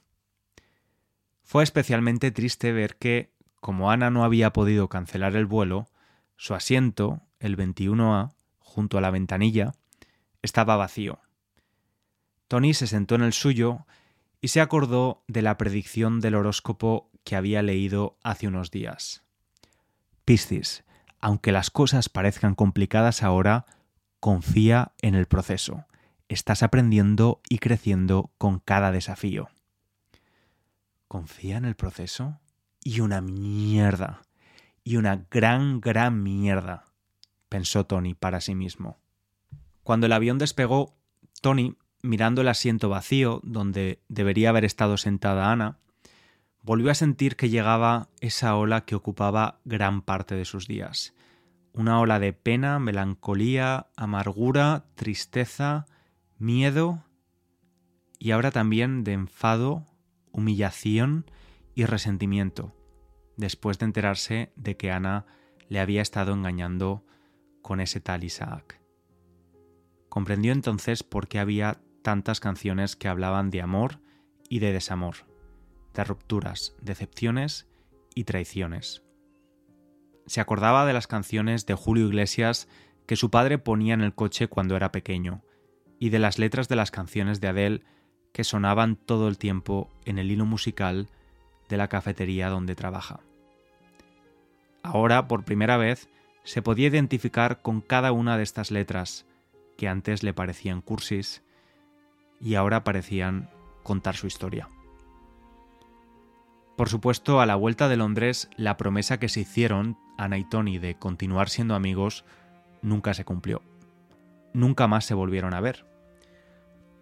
Fue 1.43 1.65
especialmente 1.65 2.31
triste 2.31 2.73
ver 2.73 2.97
que, 2.97 3.33
como 3.61 3.91
Ana 3.91 4.11
no 4.11 4.25
había 4.25 4.53
podido 4.53 4.89
cancelar 4.89 5.35
el 5.35 5.47
vuelo, 5.47 5.89
su 6.37 6.55
asiento, 6.55 7.23
el 7.41 7.57
21A, 7.57 8.33
junto 8.61 8.99
a 8.99 9.01
la 9.01 9.11
ventanilla, 9.11 9.73
estaba 10.43 10.77
vacío. 10.77 11.21
Tony 12.49 12.75
se 12.75 12.87
sentó 12.87 13.17
en 13.17 13.23
el 13.23 13.33
suyo 13.33 13.87
y 14.41 14.49
se 14.49 14.61
acordó 14.61 15.25
de 15.27 15.43
la 15.43 15.59
predicción 15.59 16.21
del 16.21 16.37
horóscopo 16.37 17.11
que 17.25 17.35
había 17.35 17.63
leído 17.63 18.19
hace 18.23 18.47
unos 18.47 18.71
días. 18.71 19.25
Piscis, 20.25 20.85
aunque 21.19 21.51
las 21.51 21.71
cosas 21.71 22.09
parezcan 22.09 22.55
complicadas 22.55 23.23
ahora, 23.23 23.67
confía 24.21 24.93
en 25.01 25.15
el 25.15 25.27
proceso 25.27 25.87
estás 26.29 26.63
aprendiendo 26.63 27.41
y 27.49 27.59
creciendo 27.59 28.31
con 28.39 28.59
cada 28.59 28.93
desafío. 28.93 29.49
Confía 31.09 31.57
en 31.57 31.65
el 31.65 31.77
proceso 31.77 32.41
y 32.83 33.01
una 33.01 33.21
mierda, 33.21 34.23
y 34.83 34.97
una 34.97 35.27
gran, 35.31 35.81
gran 35.81 36.23
mierda, 36.23 36.85
pensó 37.49 37.87
Tony 37.87 38.15
para 38.15 38.41
sí 38.41 38.55
mismo. 38.55 38.99
Cuando 39.83 40.07
el 40.07 40.13
avión 40.13 40.39
despegó, 40.39 40.95
Tony, 41.41 41.77
mirando 42.03 42.43
el 42.43 42.49
asiento 42.49 42.89
vacío 42.89 43.41
donde 43.45 44.03
debería 44.09 44.51
haber 44.51 44.65
estado 44.65 44.97
sentada 44.97 45.51
Ana, 45.51 45.79
volvió 46.63 46.91
a 46.91 46.95
sentir 46.95 47.37
que 47.37 47.49
llegaba 47.49 48.09
esa 48.21 48.57
ola 48.57 48.85
que 48.85 48.95
ocupaba 48.95 49.61
gran 49.65 50.03
parte 50.03 50.35
de 50.35 50.45
sus 50.45 50.67
días. 50.67 51.15
Una 51.73 51.99
ola 52.01 52.19
de 52.19 52.33
pena, 52.33 52.79
melancolía, 52.79 53.89
amargura, 53.97 54.85
tristeza, 54.95 55.87
miedo 56.39 57.05
y 58.19 58.31
ahora 58.31 58.51
también 58.51 59.05
de 59.05 59.13
enfado, 59.13 59.87
humillación 60.33 61.31
y 61.75 61.85
resentimiento, 61.85 62.75
después 63.37 63.79
de 63.79 63.87
enterarse 63.87 64.53
de 64.57 64.77
que 64.77 64.91
Ana 64.91 65.27
le 65.69 65.81
había 65.81 66.03
estado 66.03 66.33
engañando 66.33 67.05
con 67.63 67.81
ese 67.81 68.01
tal 68.01 68.25
Isaac. 68.25 68.81
comprendió 70.09 70.53
entonces 70.53 71.03
por 71.03 71.27
qué 71.27 71.41
había 71.41 71.81
tantas 72.03 72.39
canciones 72.39 72.95
que 72.95 73.09
hablaban 73.09 73.51
de 73.51 73.63
amor 73.63 74.01
y 74.49 74.61
de 74.61 74.73
desamor, 74.73 75.17
de 75.95 76.05
rupturas, 76.05 76.77
decepciones 76.81 77.67
y 78.15 78.25
traiciones. 78.25 79.03
Se 80.27 80.41
acordaba 80.41 80.87
de 80.87 80.93
las 80.93 81.07
canciones 81.07 81.67
de 81.67 81.75
Julio 81.75 82.07
Iglesias 82.07 82.69
que 83.07 83.17
su 83.17 83.31
padre 83.31 83.59
ponía 83.59 83.95
en 83.95 84.03
el 84.03 84.15
coche 84.15 84.47
cuando 84.49 84.77
era 84.77 84.93
pequeño, 84.93 85.43
y 85.99 86.11
de 86.11 86.19
las 86.19 86.39
letras 86.39 86.69
de 86.69 86.77
las 86.77 86.91
canciones 86.91 87.41
de 87.41 87.49
Adele 87.49 87.83
que 88.33 88.45
sonaban 88.45 88.97
todo 88.97 89.29
el 89.29 89.39
tiempo 89.39 89.89
en 90.05 90.19
el 90.19 90.31
hilo 90.31 90.45
musical 90.45 91.09
de 91.69 91.77
la 91.77 91.89
cafetería 91.89 92.51
donde 92.51 92.75
trabaja. 92.75 93.21
Ahora, 94.83 95.29
por 95.29 95.45
primera 95.45 95.77
vez, 95.77 96.09
se 96.43 96.61
podía 96.61 96.89
identificar 96.89 97.63
con 97.63 97.81
cada 97.81 98.13
una 98.13 98.37
de 98.37 98.43
estas 98.43 98.71
letras, 98.71 99.25
que 99.79 99.89
antes 99.89 100.23
le 100.23 100.35
parecían 100.35 100.83
cursis 100.83 101.43
y 102.41 102.55
ahora 102.55 102.85
parecían 102.85 103.49
contar 103.83 104.17
su 104.17 104.27
historia. 104.27 104.69
Por 106.77 106.89
supuesto, 106.89 107.41
a 107.41 107.47
la 107.47 107.55
vuelta 107.55 107.89
de 107.89 107.97
Londres, 107.97 108.51
la 108.57 108.77
promesa 108.77 109.19
que 109.19 109.29
se 109.29 109.41
hicieron 109.41 109.97
Ana 110.19 110.39
y 110.39 110.45
Tony 110.45 110.79
de 110.79 110.97
continuar 110.97 111.49
siendo 111.49 111.75
amigos 111.75 112.25
nunca 112.83 113.15
se 113.15 113.25
cumplió. 113.25 113.63
Nunca 114.55 114.87
más 114.87 115.05
se 115.05 115.13
volvieron 115.13 115.53
a 115.53 115.61
ver. 115.61 115.85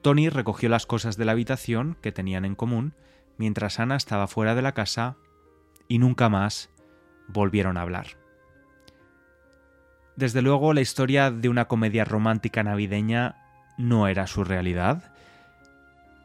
Tony 0.00 0.28
recogió 0.28 0.68
las 0.68 0.86
cosas 0.86 1.16
de 1.16 1.24
la 1.24 1.32
habitación 1.32 1.96
que 2.02 2.10
tenían 2.10 2.44
en 2.44 2.56
común 2.56 2.94
mientras 3.38 3.78
Ana 3.78 3.94
estaba 3.94 4.26
fuera 4.26 4.56
de 4.56 4.62
la 4.62 4.72
casa 4.72 5.16
y 5.86 5.98
nunca 5.98 6.28
más 6.28 6.70
volvieron 7.28 7.76
a 7.76 7.82
hablar. 7.82 8.18
Desde 10.16 10.42
luego, 10.42 10.74
la 10.74 10.80
historia 10.80 11.30
de 11.30 11.48
una 11.48 11.68
comedia 11.68 12.04
romántica 12.04 12.62
navideña 12.62 13.36
no 13.78 14.08
era 14.08 14.26
su 14.26 14.44
realidad, 14.44 15.14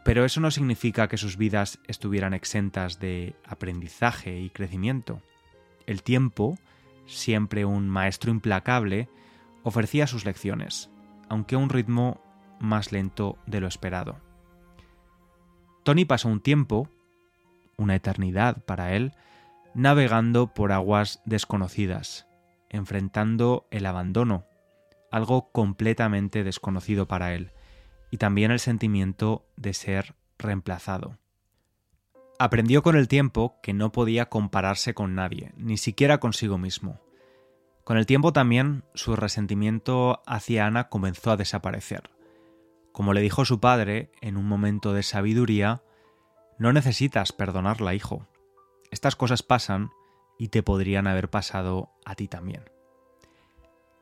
pero 0.04 0.26
eso 0.26 0.40
no 0.40 0.52
significa 0.52 1.08
que 1.08 1.18
sus 1.18 1.38
vidas 1.38 1.80
estuvieran 1.88 2.34
exentas 2.34 3.00
de 3.00 3.36
aprendizaje 3.46 4.40
y 4.40 4.50
crecimiento. 4.50 5.22
El 5.86 6.04
tiempo, 6.04 6.58
siempre 7.06 7.66
un 7.66 7.90
maestro 7.90 8.32
implacable, 8.32 9.10
ofrecía 9.63 10.08
sus 10.08 10.26
lecciones, 10.26 10.90
aunque 11.30 11.56
a 11.56 11.60
un 11.60 11.70
ritmo 11.70 12.22
más 12.60 12.92
lento 12.92 13.38
de 13.46 13.62
lo 13.62 13.68
esperado. 13.68 14.18
Tony 15.84 16.06
pasó 16.06 16.28
un 16.28 16.42
tiempo, 16.42 16.90
una 17.78 17.96
eternidad 17.96 18.63
para 18.66 18.94
él, 18.96 19.13
navegando 19.74 20.54
por 20.54 20.72
aguas 20.72 21.22
desconocidas, 21.26 22.28
enfrentando 22.70 23.68
el 23.72 23.86
abandono, 23.86 24.46
algo 25.12 25.52
completamente 25.52 26.44
desconocido 26.44 27.08
para 27.08 27.34
él, 27.34 27.52
y 28.12 28.18
también 28.18 28.52
el 28.52 28.60
sentimiento 28.60 29.46
de 29.56 29.74
ser 29.74 30.16
reemplazado. 30.38 31.18
Aprendió 32.40 32.84
con 32.84 32.96
el 32.96 33.08
tiempo 33.08 33.60
que 33.63 33.74
no 33.74 33.92
podía 33.92 34.30
compararse 34.30 34.94
con 34.94 35.16
nadie, 35.16 35.54
ni 35.58 35.78
siquiera 35.78 36.20
consigo 36.20 36.58
mismo. 36.58 37.00
Con 37.88 37.97
el 37.97 38.06
tiempo 38.06 38.34
también 38.34 38.84
su 38.95 39.15
resentimiento 39.15 40.21
hacia 40.28 40.65
Ana 40.65 40.89
comenzó 40.89 41.32
a 41.32 41.38
desaparecer. 41.38 42.10
Como 42.91 43.13
le 43.13 43.21
dijo 43.21 43.45
su 43.45 43.62
padre 43.62 44.12
en 44.19 44.36
un 44.36 44.45
momento 44.45 44.91
de 44.91 45.04
sabiduría, 45.04 45.84
no 46.58 46.73
necesitas 46.73 47.32
perdonarla, 47.32 47.95
hijo. 47.95 48.28
Estas 48.91 49.15
cosas 49.15 49.41
pasan 49.41 49.91
y 50.38 50.50
te 50.50 50.63
podrían 50.63 51.08
haber 51.08 51.30
pasado 51.30 51.89
a 52.04 52.15
ti 52.15 52.28
también. 52.28 52.65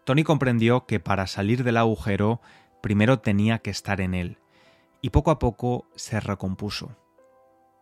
Tony 0.04 0.24
comprendió 0.24 0.88
que 0.88 1.00
para 1.00 1.28
salir 1.28 1.64
del 1.64 1.78
agujero 1.78 2.42
primero 2.82 3.20
tenía 3.20 3.60
que 3.60 3.70
estar 3.70 4.02
en 4.02 4.16
él, 4.16 4.40
y 5.00 5.12
poco 5.12 5.30
a 5.30 5.38
poco 5.38 5.86
se 5.94 6.20
recompuso. 6.20 6.96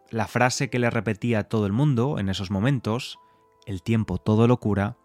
La 0.09 0.27
frase 0.27 0.69
que 0.69 0.79
le 0.79 0.89
repetía 0.89 1.39
a 1.39 1.43
todo 1.45 1.65
el 1.65 1.71
mundo 1.71 2.19
en 2.19 2.27
esos 2.27 2.51
momentos, 2.51 3.19
el 3.65 3.81
tiempo 3.81 4.17
todo 4.17 4.49
lo 4.49 4.59
cura, 4.59 4.97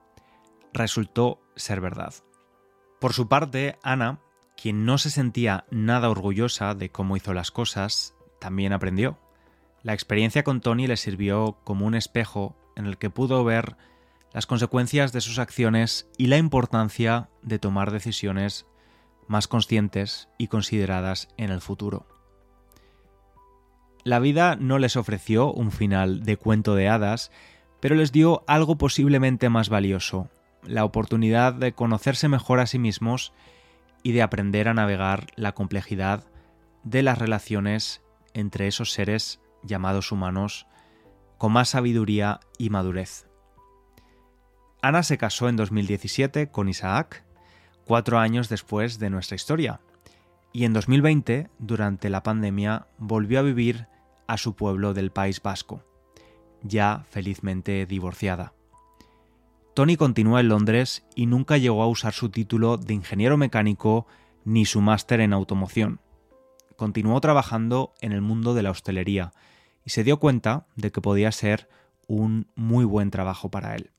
resultó 0.73 1.41
ser 1.57 1.81
verdad. 1.81 2.15
Por 3.01 3.13
su 3.13 3.29
parte, 3.29 3.79
Ana, 3.83 4.21
quien 4.61 4.85
no 4.85 4.99
se 4.99 5.11
sentía 5.11 5.65
nada 5.71 6.11
orgullosa 6.11 6.75
de 6.75 6.91
cómo 6.91 7.17
hizo 7.17 7.33
las 7.33 7.51
cosas, 7.51 8.15
también 8.41 8.73
aprendió. 8.73 9.19
La 9.83 9.95
experiencia 9.95 10.43
con 10.43 10.61
Tony 10.61 10.87
le 10.87 10.97
sirvió 10.97 11.59
como 11.65 11.87
un 11.87 11.95
espejo 11.95 12.57
en 12.77 12.87
el 12.87 12.99
que 12.99 13.11
pudo 13.11 13.45
ver 13.45 13.77
las 14.33 14.47
consecuencias 14.47 15.13
de 15.13 15.21
sus 15.21 15.39
acciones 15.39 16.09
y 16.19 16.27
la 16.27 16.37
importancia 16.37 17.29
de 17.43 17.59
tomar 17.59 17.91
decisiones 17.91 18.67
más 19.27 19.49
conscientes 19.49 20.29
y 20.39 20.49
consideradas 20.49 21.29
en 21.37 21.51
el 21.51 21.61
futuro. 21.61 22.07
La 24.05 24.19
vida 24.19 24.57
no 24.57 24.79
les 24.79 24.97
ofreció 24.97 25.53
un 25.53 25.71
final 25.71 26.23
de 26.23 26.37
cuento 26.37 26.75
de 26.75 26.89
hadas, 26.89 27.31
pero 27.81 27.95
les 27.95 28.11
dio 28.11 28.43
algo 28.47 28.79
posiblemente 28.79 29.49
más 29.49 29.69
valioso, 29.69 30.31
la 30.63 30.85
oportunidad 30.85 31.53
de 31.53 31.73
conocerse 31.73 32.29
mejor 32.29 32.61
a 32.61 32.67
sí 32.67 32.79
mismos 32.79 33.33
y 34.03 34.13
de 34.13 34.23
aprender 34.23 34.69
a 34.69 34.75
navegar 34.75 35.27
la 35.37 35.53
complejidad 35.53 36.25
de 36.85 37.03
las 37.03 37.19
relaciones 37.19 38.03
entre 38.35 38.67
esos 38.67 38.93
seres 38.93 39.41
llamados 39.63 40.13
humanos 40.13 40.67
con 41.37 41.53
más 41.53 41.71
sabiduría 41.71 42.41
y 42.59 42.71
madurez. 42.71 43.27
Ana 44.83 45.03
se 45.03 45.19
casó 45.19 45.49
en 45.49 45.57
2017 45.57 46.51
con 46.51 46.69
Isaac, 46.69 47.25
cuatro 47.85 48.19
años 48.19 48.49
después 48.49 48.99
de 48.99 49.11
nuestra 49.11 49.37
historia, 49.37 49.81
y 50.53 50.65
en 50.65 50.73
2020, 50.73 51.51
durante 51.59 52.11
la 52.11 52.23
pandemia, 52.23 52.87
volvió 52.99 53.41
a 53.41 53.43
vivir 53.43 53.87
a 54.27 54.37
su 54.37 54.55
pueblo 54.55 54.95
del 54.95 55.11
País 55.11 55.43
Vasco, 55.43 55.85
ya 56.63 57.05
felizmente 57.11 57.87
divorciada. 57.87 58.53
Tony 59.79 59.97
continúa 59.97 60.41
en 60.41 60.49
Londres 60.49 61.07
y 61.15 61.27
nunca 61.27 61.57
llegó 61.57 61.85
a 61.85 61.87
usar 61.87 62.13
su 62.13 62.31
título 62.31 62.79
de 62.79 62.95
ingeniero 62.95 63.37
mecánico 63.37 64.09
ni 64.45 64.65
su 64.65 64.81
máster 64.81 65.21
en 65.21 65.33
automoción. 65.33 66.01
Continuó 66.75 67.21
trabajando 67.21 67.95
en 68.01 68.11
el 68.11 68.21
mundo 68.21 68.55
de 68.55 68.65
la 68.65 68.73
hostelería 68.73 69.31
y 69.85 69.91
se 69.91 70.03
dio 70.03 70.19
cuenta 70.19 70.67
de 70.75 70.91
que 70.91 71.01
podía 71.01 71.31
ser 71.31 71.69
un 72.09 72.51
muy 72.57 72.85
buen 72.85 73.13
trabajo 73.13 73.53
para 73.53 73.77
él. 73.77 73.93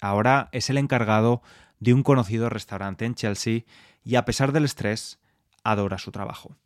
Ahora 0.00 0.48
es 0.50 0.70
el 0.70 0.76
encargado 0.76 1.40
de 1.78 1.94
un 1.94 2.02
conocido 2.02 2.48
restaurante 2.48 3.04
en 3.04 3.14
Chelsea 3.14 3.60
y 4.02 4.16
a 4.16 4.24
pesar 4.24 4.50
del 4.50 4.64
estrés, 4.64 5.20
adora 5.62 5.98
su 5.98 6.10
trabajo. 6.10 6.56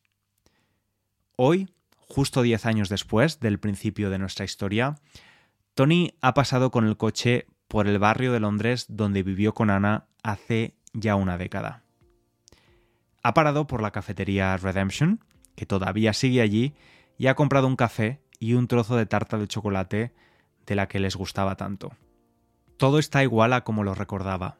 Hoy, 1.36 1.68
justo 1.98 2.40
10 2.40 2.64
años 2.64 2.88
después 2.88 3.38
del 3.38 3.60
principio 3.60 4.08
de 4.08 4.18
nuestra 4.18 4.46
historia, 4.46 4.94
Tony 5.74 6.14
ha 6.22 6.32
pasado 6.32 6.70
con 6.70 6.86
el 6.86 6.96
coche 6.96 7.46
por 7.70 7.86
el 7.86 8.00
barrio 8.00 8.32
de 8.32 8.40
Londres 8.40 8.86
donde 8.88 9.22
vivió 9.22 9.54
con 9.54 9.70
Ana 9.70 10.06
hace 10.24 10.74
ya 10.92 11.14
una 11.14 11.38
década. 11.38 11.84
Ha 13.22 13.32
parado 13.32 13.68
por 13.68 13.80
la 13.80 13.92
cafetería 13.92 14.56
Redemption, 14.56 15.24
que 15.54 15.66
todavía 15.66 16.12
sigue 16.12 16.40
allí, 16.40 16.74
y 17.16 17.28
ha 17.28 17.36
comprado 17.36 17.68
un 17.68 17.76
café 17.76 18.20
y 18.40 18.54
un 18.54 18.66
trozo 18.66 18.96
de 18.96 19.06
tarta 19.06 19.38
de 19.38 19.46
chocolate 19.46 20.12
de 20.66 20.74
la 20.74 20.88
que 20.88 20.98
les 20.98 21.14
gustaba 21.14 21.54
tanto. 21.54 21.92
Todo 22.76 22.98
está 22.98 23.22
igual 23.22 23.52
a 23.52 23.62
como 23.62 23.84
lo 23.84 23.94
recordaba. 23.94 24.58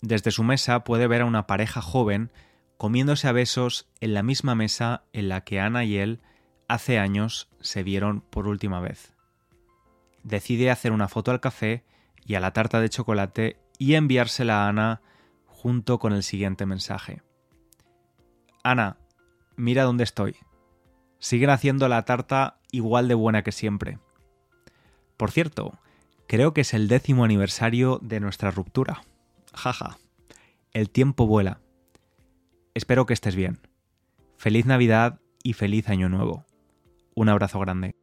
Desde 0.00 0.30
su 0.30 0.44
mesa 0.44 0.84
puede 0.84 1.08
ver 1.08 1.22
a 1.22 1.26
una 1.26 1.48
pareja 1.48 1.82
joven 1.82 2.30
comiéndose 2.76 3.26
a 3.26 3.32
besos 3.32 3.88
en 3.98 4.14
la 4.14 4.22
misma 4.22 4.54
mesa 4.54 5.02
en 5.12 5.28
la 5.28 5.40
que 5.40 5.58
Ana 5.58 5.82
y 5.82 5.96
él 5.96 6.20
hace 6.68 7.00
años 7.00 7.48
se 7.60 7.82
vieron 7.82 8.20
por 8.20 8.46
última 8.46 8.78
vez. 8.78 9.12
Decide 10.22 10.70
hacer 10.70 10.92
una 10.92 11.08
foto 11.08 11.32
al 11.32 11.40
café 11.40 11.82
y 12.26 12.34
a 12.34 12.40
la 12.40 12.52
tarta 12.52 12.80
de 12.80 12.88
chocolate 12.88 13.56
y 13.78 13.94
enviársela 13.94 14.64
a 14.64 14.68
Ana 14.68 15.02
junto 15.46 15.98
con 15.98 16.12
el 16.12 16.22
siguiente 16.22 16.66
mensaje. 16.66 17.22
Ana, 18.62 18.98
mira 19.56 19.84
dónde 19.84 20.04
estoy. 20.04 20.36
Siguen 21.18 21.50
haciendo 21.50 21.88
la 21.88 22.04
tarta 22.04 22.58
igual 22.70 23.08
de 23.08 23.14
buena 23.14 23.42
que 23.42 23.52
siempre. 23.52 23.98
Por 25.16 25.30
cierto, 25.30 25.78
creo 26.26 26.54
que 26.54 26.62
es 26.62 26.74
el 26.74 26.88
décimo 26.88 27.24
aniversario 27.24 27.98
de 28.02 28.20
nuestra 28.20 28.50
ruptura. 28.50 29.02
Jaja. 29.54 29.98
El 30.72 30.90
tiempo 30.90 31.26
vuela. 31.26 31.60
Espero 32.74 33.06
que 33.06 33.14
estés 33.14 33.36
bien. 33.36 33.60
Feliz 34.36 34.66
Navidad 34.66 35.20
y 35.42 35.52
feliz 35.52 35.88
Año 35.88 36.08
Nuevo. 36.08 36.44
Un 37.14 37.28
abrazo 37.28 37.60
grande. 37.60 37.94